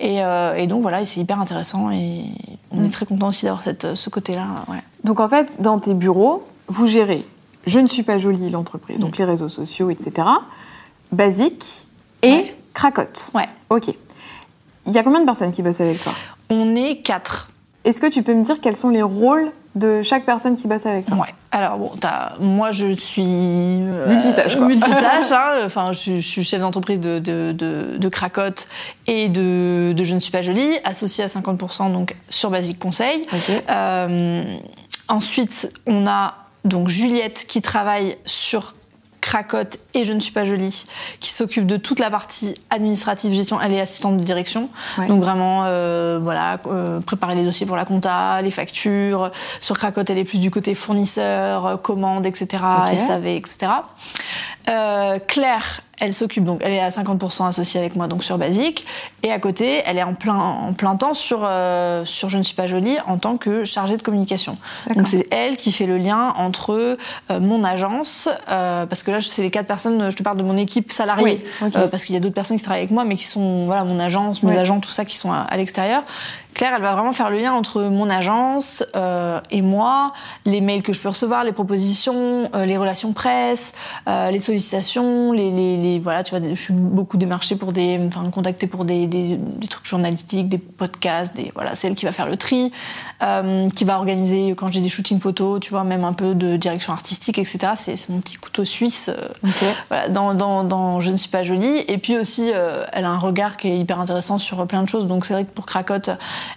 [0.00, 2.24] Et, euh, et, donc voilà, c'est hyper intéressant et
[2.70, 4.46] on est très content aussi d'avoir ce côté-là.
[4.68, 4.82] Ouais.
[5.04, 7.24] Donc en fait, dans tes bureaux, vous gérez
[7.66, 9.22] je ne suis pas jolie, l'entreprise, donc mm.
[9.22, 10.26] les réseaux sociaux, etc.
[11.12, 11.84] Basique
[12.22, 13.30] et cracotte.
[13.34, 13.48] Ouais.
[13.70, 13.94] Ok.
[14.86, 16.12] Il y a combien de personnes qui bossent avec toi?
[16.50, 17.50] On est quatre.
[17.84, 20.86] Est-ce que tu peux me dire quels sont les rôles de chaque personne qui bosse
[20.86, 21.16] avec toi?
[21.18, 21.34] Ouais.
[21.50, 21.92] Alors bon,
[22.40, 24.66] moi je suis euh, multitâche, quoi.
[24.66, 25.30] multitâche.
[25.32, 25.62] Hein.
[25.64, 28.68] Enfin, je, suis chef d'entreprise de, de, de, Cracotte
[29.06, 33.26] et de, de, Je ne suis pas jolie, associée à 50% donc sur Basique Conseil.
[33.68, 34.42] Euh,
[35.08, 38.74] ensuite, on a donc Juliette qui travaille sur
[39.24, 40.84] Cracotte et Je ne suis pas jolie,
[41.18, 44.68] qui s'occupe de toute la partie administrative, gestion, elle est assistante de direction.
[45.08, 49.32] Donc vraiment, euh, voilà, euh, préparer les dossiers pour la compta, les factures.
[49.62, 52.62] Sur Cracotte, elle est plus du côté fournisseur, euh, commande, etc.,
[52.98, 53.68] SAV, etc.
[55.26, 58.84] Claire, elle s'occupe donc, elle est à 50% associée avec moi donc sur Basique,
[59.22, 62.42] et à côté, elle est en plein, en plein temps sur, euh, sur Je ne
[62.42, 64.58] suis pas jolie en tant que chargée de communication.
[64.94, 66.72] Donc c'est elle qui fait le lien entre
[67.30, 70.42] euh, mon agence, euh, parce que là c'est les quatre personnes, je te parle de
[70.42, 71.44] mon équipe salariée,
[71.90, 73.98] parce qu'il y a d'autres personnes qui travaillent avec moi, mais qui sont voilà mon
[73.98, 76.02] agence, mes agents, tout ça qui sont à l'extérieur.
[76.54, 78.84] Claire, elle va vraiment faire le lien entre mon agence
[79.50, 80.12] et moi,
[80.46, 83.72] les mails que je peux recevoir, les propositions, les relations presse,
[84.06, 88.28] les sollicitations, les, les, les, voilà, tu vois, je suis beaucoup démarchée pour des, enfin,
[88.30, 92.12] contactée pour des, des, des, trucs journalistiques, des podcasts, des, voilà, c'est elle qui va
[92.12, 92.72] faire le tri,
[93.22, 96.56] euh, qui va organiser quand j'ai des shootings photos, tu vois, même un peu de
[96.56, 97.72] direction artistique, etc.
[97.76, 99.28] C'est mon petit couteau suisse, euh,
[99.88, 101.84] voilà, dans, dans, dans, Je ne suis pas jolie.
[101.88, 102.50] Et puis aussi,
[102.92, 105.06] elle a un regard qui est hyper intéressant sur plein de choses.
[105.06, 106.10] Donc c'est vrai que pour Cracotte,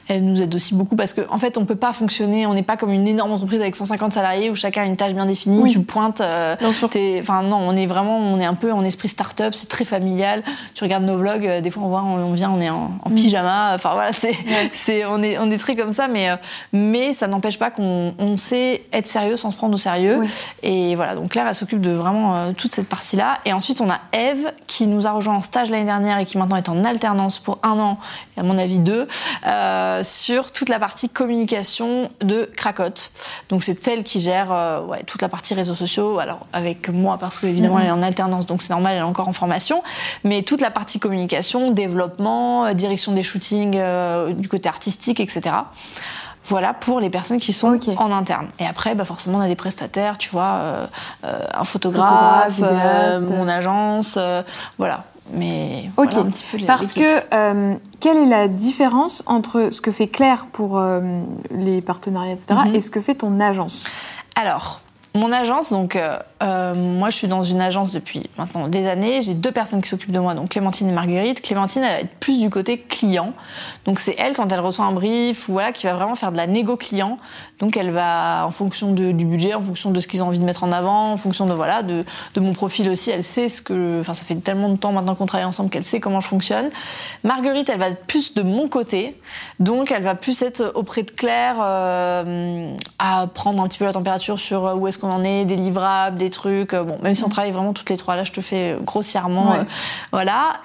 [0.08, 2.64] elle nous aide aussi beaucoup parce qu'en en fait, on peut pas fonctionner, on n'est
[2.64, 5.70] pas comme une énorme entreprise avec 150 salariés où chacun a une tâche bien définie,
[5.70, 6.22] tu pointes.
[6.22, 6.56] Euh,
[7.22, 10.44] enfin non, on est vraiment, on est un peu en esprit start-up, c'est très familial.
[10.76, 13.74] Tu regardes nos vlogs, euh, des fois on voit, on, vient, on est en, pyjama.
[13.74, 14.36] Enfin voilà, c'est,
[14.74, 16.36] c'est, on est, on est très comme ça, mais, euh,
[16.72, 20.22] mais ça n'empêche pas qu'on on sait être sérieux sans se prendre au sérieux.
[20.62, 23.40] Et voilà, donc Claire, elle s'occupe de vraiment toute cette partie-là.
[23.46, 26.38] Et ensuite, on a Eve qui nous a rejoint en stage l'année dernière et qui
[26.38, 27.98] maintenant est en alternance pour un an,
[28.36, 29.08] et à mon avis deux.
[29.46, 33.12] Euh, sur toute la partie communication de Cracotte.
[33.50, 36.20] Donc c'est elle qui gère euh, ouais, toute la partie réseaux sociaux.
[36.20, 37.82] Alors avec moi parce qu'évidemment mhm.
[37.82, 39.84] elle est en alternance, donc c'est normal, elle est encore en formation.
[40.24, 43.80] Mais toute la partie communication, développement, euh, direction des shootings
[44.34, 45.56] du côté artistique, etc.
[46.44, 48.48] Voilà pour les personnes qui sont en interne.
[48.60, 50.88] Et après, bah forcément, on a des prestataires, tu vois,
[51.24, 54.18] un photographe, mon agence,
[54.78, 55.04] voilà.
[55.32, 59.92] Mais ok, un petit peu parce que euh, quelle est la différence entre ce que
[59.92, 61.02] fait Claire pour euh,
[61.52, 62.76] les partenariats, etc., mhm.
[62.76, 63.90] et ce que fait ton agence?
[64.36, 64.82] Alors,
[65.18, 69.22] mon agence, donc euh, euh, moi je suis dans une agence depuis maintenant des années.
[69.22, 71.42] J'ai deux personnes qui s'occupent de moi, donc Clémentine et Marguerite.
[71.42, 73.34] Clémentine, elle va être plus du côté client.
[73.86, 76.38] Donc c'est elle quand elle reçoit un brief ou voilà qui va vraiment faire de
[76.38, 77.18] la négo client.
[77.60, 80.46] Donc elle va en fonction du budget, en fonction de ce qu'ils ont envie de
[80.46, 82.06] mettre en avant, en fonction de voilà de,
[82.38, 83.10] mon profil aussi.
[83.10, 85.84] Elle sait ce que, enfin ça fait tellement de temps maintenant qu'on travaille ensemble qu'elle
[85.84, 86.70] sait comment je fonctionne.
[87.24, 89.20] Marguerite, elle va être plus de mon côté,
[89.60, 93.94] donc elle va plus être auprès de Claire euh, à prendre un petit peu la
[93.94, 96.76] température sur où est-ce qu'on on en est, des livrables, des trucs.
[96.76, 99.56] Bon, même si on travaille vraiment toutes les trois, là, je te fais grossièrement,
[100.12, 100.60] voilà.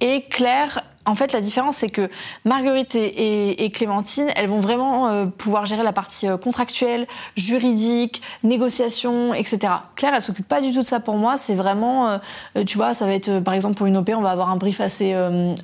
[0.00, 2.08] et Claire, en fait, la différence, c'est que
[2.44, 9.32] Marguerite et, Clémentine, elles vont vraiment euh, pouvoir gérer la partie euh, contractuelle, juridique, négociation,
[9.32, 9.72] etc.
[9.96, 11.38] Claire, elle s'occupe pas du tout de ça pour moi.
[11.38, 14.30] C'est vraiment, euh, tu vois, ça va être, par exemple, pour une OP, on va
[14.30, 15.16] avoir un brief assez,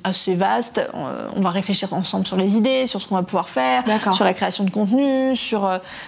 [0.03, 0.81] assez vaste.
[0.93, 4.33] On, va réfléchir ensemble sur les idées, sur ce qu'on va pouvoir faire, sur la
[4.33, 5.61] création de contenu, sur.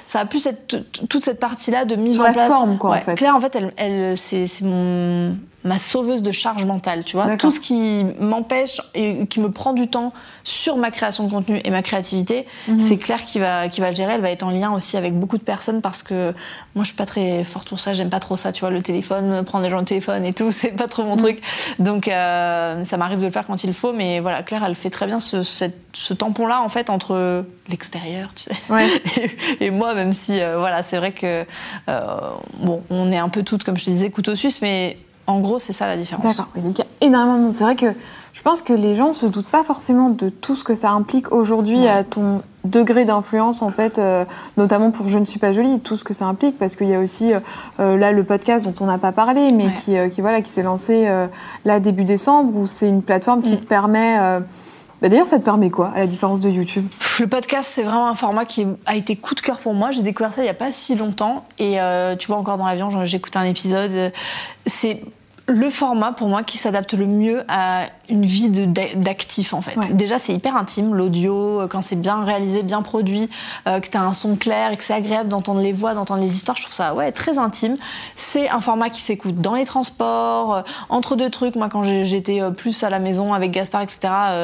[0.05, 0.75] ça va plus être
[1.07, 2.49] toute cette partie-là de mise en place.
[2.49, 3.15] Forme, quoi, en fait.
[3.15, 7.35] Claire, en fait, elle, elle c'est mon ma sauveuse de charge mentale, tu vois.
[7.37, 11.59] Tout ce qui m'empêche et qui me prend du temps sur ma création de contenu
[11.63, 12.79] et ma créativité, mhm.
[12.79, 14.13] c'est Claire qui va, qui va le gérer.
[14.13, 16.33] Elle va être en lien aussi avec beaucoup de personnes parce que
[16.75, 17.91] moi, je suis pas très forte pour ça.
[17.91, 20.51] J'aime pas trop ça, tu vois, le téléphone, prendre les gens au téléphone et tout,
[20.51, 21.17] c'est pas trop mon mhm.
[21.17, 21.41] truc.
[21.79, 23.91] Donc, euh, ça m'arrive de le faire quand il faut.
[23.91, 28.43] Mais voilà, Claire, elle fait très bien ce, ce tampon-là, en fait, entre l'extérieur, tu
[28.43, 29.27] sais,
[29.59, 31.45] et, moi, même si, euh, voilà, c'est vrai que,
[31.87, 34.97] euh, bon, on est un peu toutes, comme je te disais, couteau suisse, mais
[35.29, 36.37] en gros, c'est ça la différence.
[36.37, 36.49] D'accord.
[36.55, 37.93] il y a énormément de C'est vrai que
[38.33, 40.91] je pense que les gens ne se doutent pas forcément de tout ce que ça
[40.91, 44.25] implique aujourd'hui à ton degré d'influence, en fait, euh,
[44.57, 46.95] notamment pour Je ne suis pas jolie, tout ce que ça implique, parce qu'il y
[46.95, 47.39] a aussi euh,
[47.79, 51.07] euh, là le podcast dont on n'a pas parlé, mais qui, voilà, qui s'est lancé
[51.65, 53.57] là début décembre, où c'est une plateforme qui mm.
[53.57, 54.39] te permet.
[55.01, 56.85] Bah, d'ailleurs, ça te permet quoi, à la différence de YouTube?
[57.19, 59.91] Le podcast, c'est vraiment un format qui a été coup de cœur pour moi.
[59.91, 61.45] J'ai découvert ça il n'y a pas si longtemps.
[61.57, 61.77] Et
[62.17, 64.11] tu vois, encore dans l'avion, j'écoute un épisode.
[64.65, 65.03] C'est
[65.49, 69.95] le format pour moi qui s'adapte le mieux à une vie d'actif en fait.
[69.95, 73.29] Déjà c'est hyper intime l'audio, euh, quand c'est bien réalisé, bien produit,
[73.67, 76.21] euh, que tu as un son clair et que c'est agréable d'entendre les voix, d'entendre
[76.21, 77.77] les histoires, je trouve ça ouais très intime.
[78.15, 81.55] C'est un format qui s'écoute dans les transports, euh, entre deux trucs.
[81.55, 83.99] Moi quand j'étais plus à la maison avec Gaspard etc,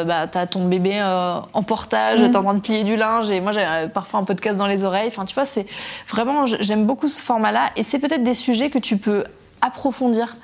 [0.06, 2.32] bah t'as ton bébé en portage, mmh.
[2.32, 4.84] t'es en train de plier du linge et moi j'ai parfois un podcast dans les
[4.84, 5.08] oreilles.
[5.08, 5.68] Enfin tu vois c'est
[6.08, 9.24] vraiment j'aime beaucoup ce format là et c'est peut-être des sujets que tu peux
[9.62, 10.36] approfondir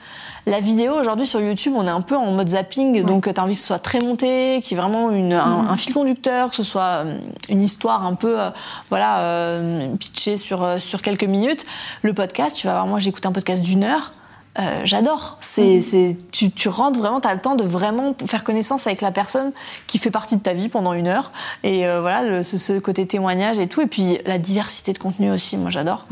[0.47, 3.43] la vidéo aujourd'hui sur YouTube, on est un peu en mode zapping, donc tu as
[3.43, 5.77] envie que ce soit très monté, qu'il y ait vraiment une, un, mhm.
[5.77, 7.17] fil conducteur, que ce soit euh,
[7.49, 8.49] une histoire un peu, euh,
[8.89, 11.65] voilà, euh, pitchée sur, sur quelques minutes.
[12.01, 14.11] Le podcast, tu vas voir, moi j'écoute un podcast d'une heure.
[14.59, 15.37] Euh, j'adore.
[15.39, 15.81] C'est, mm.
[15.81, 19.11] c'est, tu, tu, rentres vraiment, tu as le temps de vraiment faire connaissance avec la
[19.11, 19.53] personne
[19.87, 21.31] qui fait partie de ta vie pendant une heure.
[21.63, 23.81] Et euh, voilà, ce, côté témoignage et tout.
[23.81, 26.05] Et puis la diversité de contenu aussi, moi j'adore.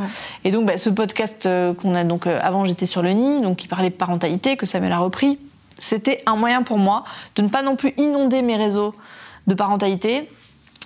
[0.45, 3.57] Et donc bah, ce podcast euh, qu'on a donc avant, j'étais sur le nid, donc
[3.57, 5.39] qui parlait de parentalité, que Samuel a repris.
[5.77, 7.03] C'était un moyen pour moi
[7.35, 8.93] de ne pas non plus inonder mes réseaux
[9.47, 10.29] de parentalité,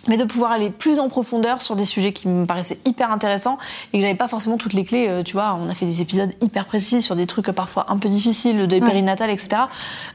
[0.07, 3.57] mais de pouvoir aller plus en profondeur sur des sujets qui me paraissaient hyper intéressants
[3.91, 5.07] et que j'avais pas forcément toutes les clés.
[5.07, 7.97] Euh, tu vois, on a fait des épisodes hyper précis sur des trucs parfois un
[7.97, 9.63] peu difficiles, le deuil périnatal, etc.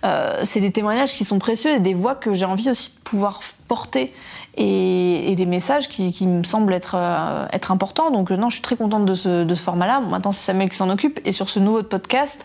[0.05, 3.01] Euh, c'est des témoignages qui sont précieux et des voix que j'ai envie aussi de
[3.03, 4.12] pouvoir porter
[4.59, 8.11] et, des messages qui, me semblent être, euh, être importants.
[8.11, 10.01] Donc non, je suis très contente de ce, de ce format-là.
[10.01, 11.21] maintenant, c'est Samuel qui s'en occupe.
[11.25, 12.45] Et sur ce nouveau podcast,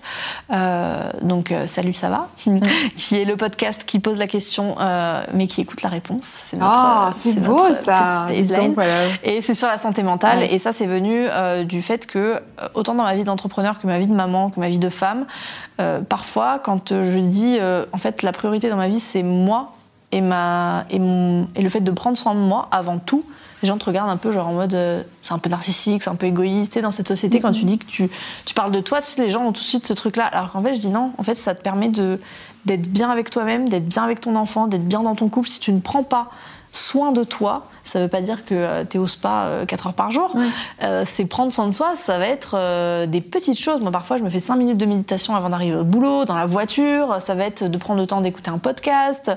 [0.52, 2.28] euh, donc euh, Salut, ça va
[2.98, 4.76] Qui est le podcast qui pose la question,
[5.34, 6.26] mais qui écoute la réponse.
[6.26, 8.28] C'est notre, oh, c'est beau ça
[9.24, 10.44] Et c'est sur la santé mentale.
[10.44, 11.26] Et ça, c'est venu
[11.66, 12.40] du fait que,
[12.76, 15.26] autant dans ma vie d'entrepreneur que ma vie de maman, que ma vie de femme,
[16.10, 17.58] parfois, quand je dis,
[17.92, 19.72] en fait, la priorité dans ma vie, c'est moi
[20.14, 23.26] et, ma, et, mon, et le fait de prendre soin de moi avant tout,
[23.64, 26.10] les gens te regardent un peu genre en mode euh, c'est un peu narcissique, c'est
[26.10, 26.78] un peu égoïste.
[26.80, 28.10] dans cette société, quand tu dis que tu,
[28.46, 30.26] tu parles de toi, tu sais, les gens ont tout de suite ce truc-là.
[30.26, 33.68] Alors qu'en fait, je dis non, en fait, ça te permet d'être bien avec toi-même,
[33.68, 35.48] d'être bien avec ton enfant, d'être bien dans ton couple.
[35.48, 36.30] Si tu ne prends pas
[36.74, 39.86] soin de toi, ça ne veut pas dire que euh, tu es au spa 4
[39.86, 40.36] euh, heures par jour.
[40.82, 43.80] Euh, c'est prendre soin de soi, ça va être des petites choses.
[43.80, 46.46] Moi, parfois, je me fais 5 minutes de méditation avant d'arriver au boulot, dans la
[46.46, 47.22] voiture.
[47.22, 49.32] Ça va être de prendre le temps d'écouter un podcast.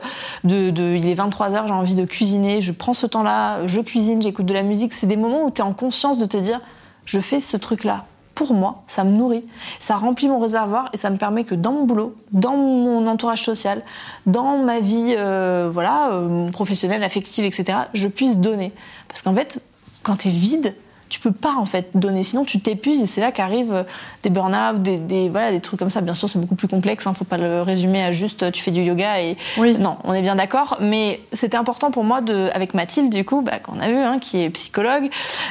[0.45, 2.61] De, de, il est 23 heures, j'ai envie de cuisiner.
[2.61, 4.93] Je prends ce temps-là, je cuisine, j'écoute de la musique.
[4.93, 6.61] C'est des moments où tu es en conscience de te dire,
[7.05, 8.07] je fais ce truc-là
[8.37, 9.45] pour moi, ça me nourrit,
[9.81, 13.43] ça remplit mon réservoir et ça me permet que dans mon boulot, dans mon entourage
[13.43, 13.83] social,
[14.27, 18.73] dans ma vie euh, voilà, euh, professionnelle, affective, etc., je puisse donner.
[19.09, 19.61] Parce qu'en fait,
[20.03, 20.75] quand tu es vide,
[21.09, 23.83] tu peux pas en fait donner, sinon tu t'épuises et c'est là qu'arrivent euh,
[24.23, 26.01] des burn-out, des, voilà, des trucs comme ça.
[26.01, 28.63] Bien sûr, c'est beaucoup plus complexe, hein, faut pas le résumer à juste euh, tu
[28.63, 29.77] fais du yoga et oui.
[29.79, 30.79] non, on est bien d'accord.
[30.81, 34.19] Mais c'était important pour moi de, avec Mathilde du coup, bah, qu'on a vu, hein,
[34.19, 35.09] qui est psychologue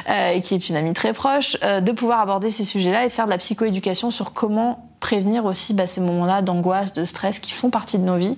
[0.08, 3.12] euh, et qui est une amie très proche, de pouvoir aborder ces sujets-là et de
[3.12, 7.52] faire de la psychoéducation sur comment prévenir aussi bah, ces moments-là d'angoisse, de stress qui
[7.52, 8.36] font partie de nos vies.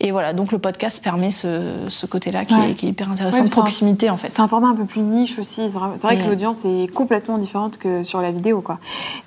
[0.00, 4.16] Et voilà, donc le podcast permet ce, côté-là qui, est hyper intéressant, de proximité en
[4.16, 4.28] fait.
[4.30, 5.70] C'est un format un peu plus niche aussi.
[5.70, 8.60] C'est vrai, que l'audience est complètement différente que sur la vidéo.
[8.60, 8.80] Quoi.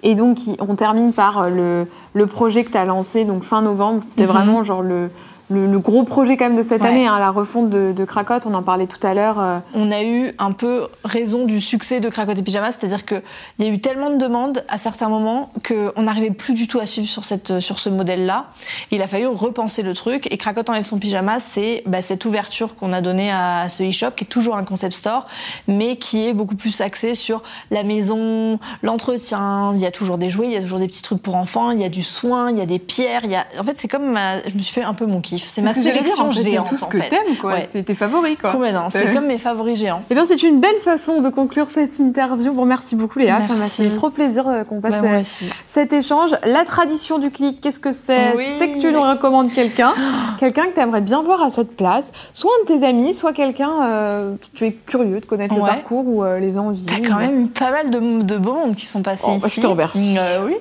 [0.03, 4.03] Et donc, on termine par le, le projet que tu as lancé donc fin novembre.
[4.03, 4.31] C'était mhm.
[4.33, 5.09] vraiment genre le
[5.53, 8.53] le, gros projet quand même de cette année, hein, la refonte de, de Cracotte, on
[8.53, 9.39] en parlait tout à l'heure.
[9.39, 9.59] Euh.
[9.73, 13.21] On a eu un peu raison du succès de Cracotte et Pyjama, c'est-à-dire qu'il
[13.59, 16.85] y a eu tellement de demandes à certains moments qu'on n'arrivait plus du tout à
[16.85, 18.47] suivre sur, cette, sur ce modèle-là.
[18.91, 22.75] Il a fallu repenser le truc et Cracotte enlève son pyjama, c'est bah, cette ouverture
[22.75, 25.27] qu'on a donnée à ce e-shop qui est toujours un concept store,
[25.67, 29.73] mais qui est beaucoup plus axé sur la maison, l'entretien.
[29.73, 31.71] Il y a toujours des jouets, il y a toujours des petits trucs pour enfants,
[31.71, 33.21] il y a du soin, il y a des pierres.
[33.25, 33.45] Il y a...
[33.59, 35.42] En fait, c'est comme je me suis fait un peu mon kiff.
[35.45, 36.67] C'est ma sélection géante.
[36.69, 37.57] C'est tout ce que t'aimes, quoi.
[37.71, 38.51] C'est tes favoris, quoi.
[38.51, 38.89] Complètement.
[38.89, 39.99] C'est comme mes favoris géants.
[39.99, 42.53] Et eh bien, c'est une belle façon de conclure cette interview.
[42.53, 43.41] Bon, merci beaucoup, Léa.
[43.47, 45.23] Ça m'a fait trop plaisir euh, qu'on passe bah, euh,
[45.67, 46.31] cet échange.
[46.43, 48.33] La tradition du clic, qu'est-ce que c'est?
[48.57, 49.93] C'est que tu nous recommandes quelqu'un,
[50.39, 53.33] quelqu'un que tu aimerais bien voir à cette place, soit un de tes amis, soit
[53.33, 56.85] quelqu'un euh, tu es curieux de connaître le parcours ou les envies.
[56.85, 59.47] T'as quand même eu pas mal de, de beaux mondes qui sont passés oh, bah,
[59.47, 59.55] ici.
[59.57, 60.17] Je te remercie.
[60.45, 60.55] oui.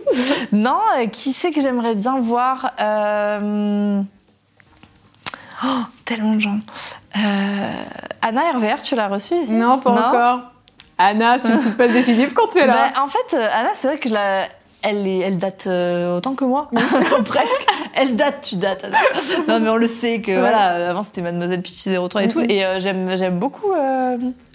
[0.52, 0.78] non,
[1.10, 2.72] qui c'est que j'aimerais bien voir
[5.64, 6.58] Oh, tellement de gens.
[7.16, 7.82] Euh,
[8.20, 10.40] Anna RVR, tu l'as reçue ici Non, pas encore.
[10.98, 12.90] Anna, c'est une toute pas décisive quand tu es là.
[12.94, 14.48] Bah, en fait, euh, Anna, c'est vrai que je la...
[14.82, 16.68] Elle, est, elle date euh, autant que moi,
[17.24, 17.66] presque.
[17.94, 18.84] Elle date, tu dates.
[19.46, 22.40] Non, mais on le sait que voilà, avant c'était Mademoiselle Pichi 03 et tout.
[22.40, 23.72] Et j'aime, j'aime beaucoup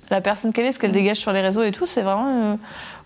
[0.09, 1.85] la personne qu'elle est, ce qu'elle dégage sur les réseaux et tout.
[1.85, 2.57] C'est vraiment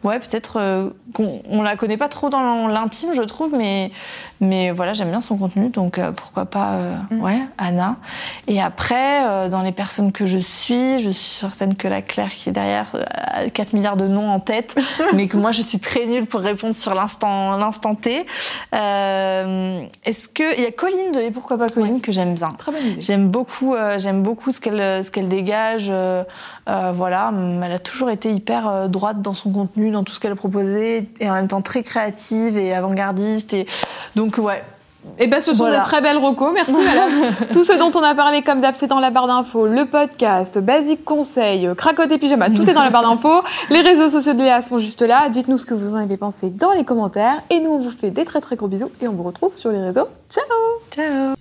[0.04, 3.92] ouais, peut-être euh, qu'on on la connaît pas trop dans l'intime, je trouve, mais,
[4.40, 7.22] mais voilà, j'aime bien son contenu, donc euh, pourquoi pas, euh, mm.
[7.22, 7.98] ouais, Anna.
[8.48, 12.50] Et après, dans les personnes que je suis, je suis certaine que la Claire qui
[12.50, 14.76] est derrière a 4 milliards de noms en tête,
[15.14, 18.26] mais que moi je suis très nulle pour répondre sur l'instant, l'instant T.
[18.72, 22.50] Est-ce que il y a Colline de et pourquoi pas Colline que j'aime bien.
[22.50, 23.02] Très bonne idée.
[23.02, 25.92] J'aime beaucoup, j'aime beaucoup ce qu'elle ce qu'elle dégage.
[26.68, 27.34] voilà,
[27.64, 31.30] elle a toujours été hyper droite dans son contenu dans tout ce qu'elle proposait et
[31.30, 33.54] en même temps très créative et avant-gardiste.
[33.54, 33.66] Et
[34.16, 34.64] donc, ouais,
[35.18, 36.52] et eh ben, ce sont des très belles recos.
[36.54, 37.12] Merci, madame.
[37.54, 39.66] tout ce dont on a parlé, comme d'hab, c'est dans la barre d'infos.
[39.66, 43.42] Le podcast, Basique Conseil, Cracotte et Pyjama, tout est dans la barre d'infos.
[43.70, 45.30] Les réseaux sociaux de Léa sont juste là.
[45.30, 47.42] Dites-nous ce que vous en avez pensé dans les commentaires.
[47.50, 49.72] Et nous, on vous fait des très très gros bisous et on vous retrouve sur
[49.72, 50.08] les réseaux.
[50.30, 50.44] Ciao
[50.96, 51.41] Ciao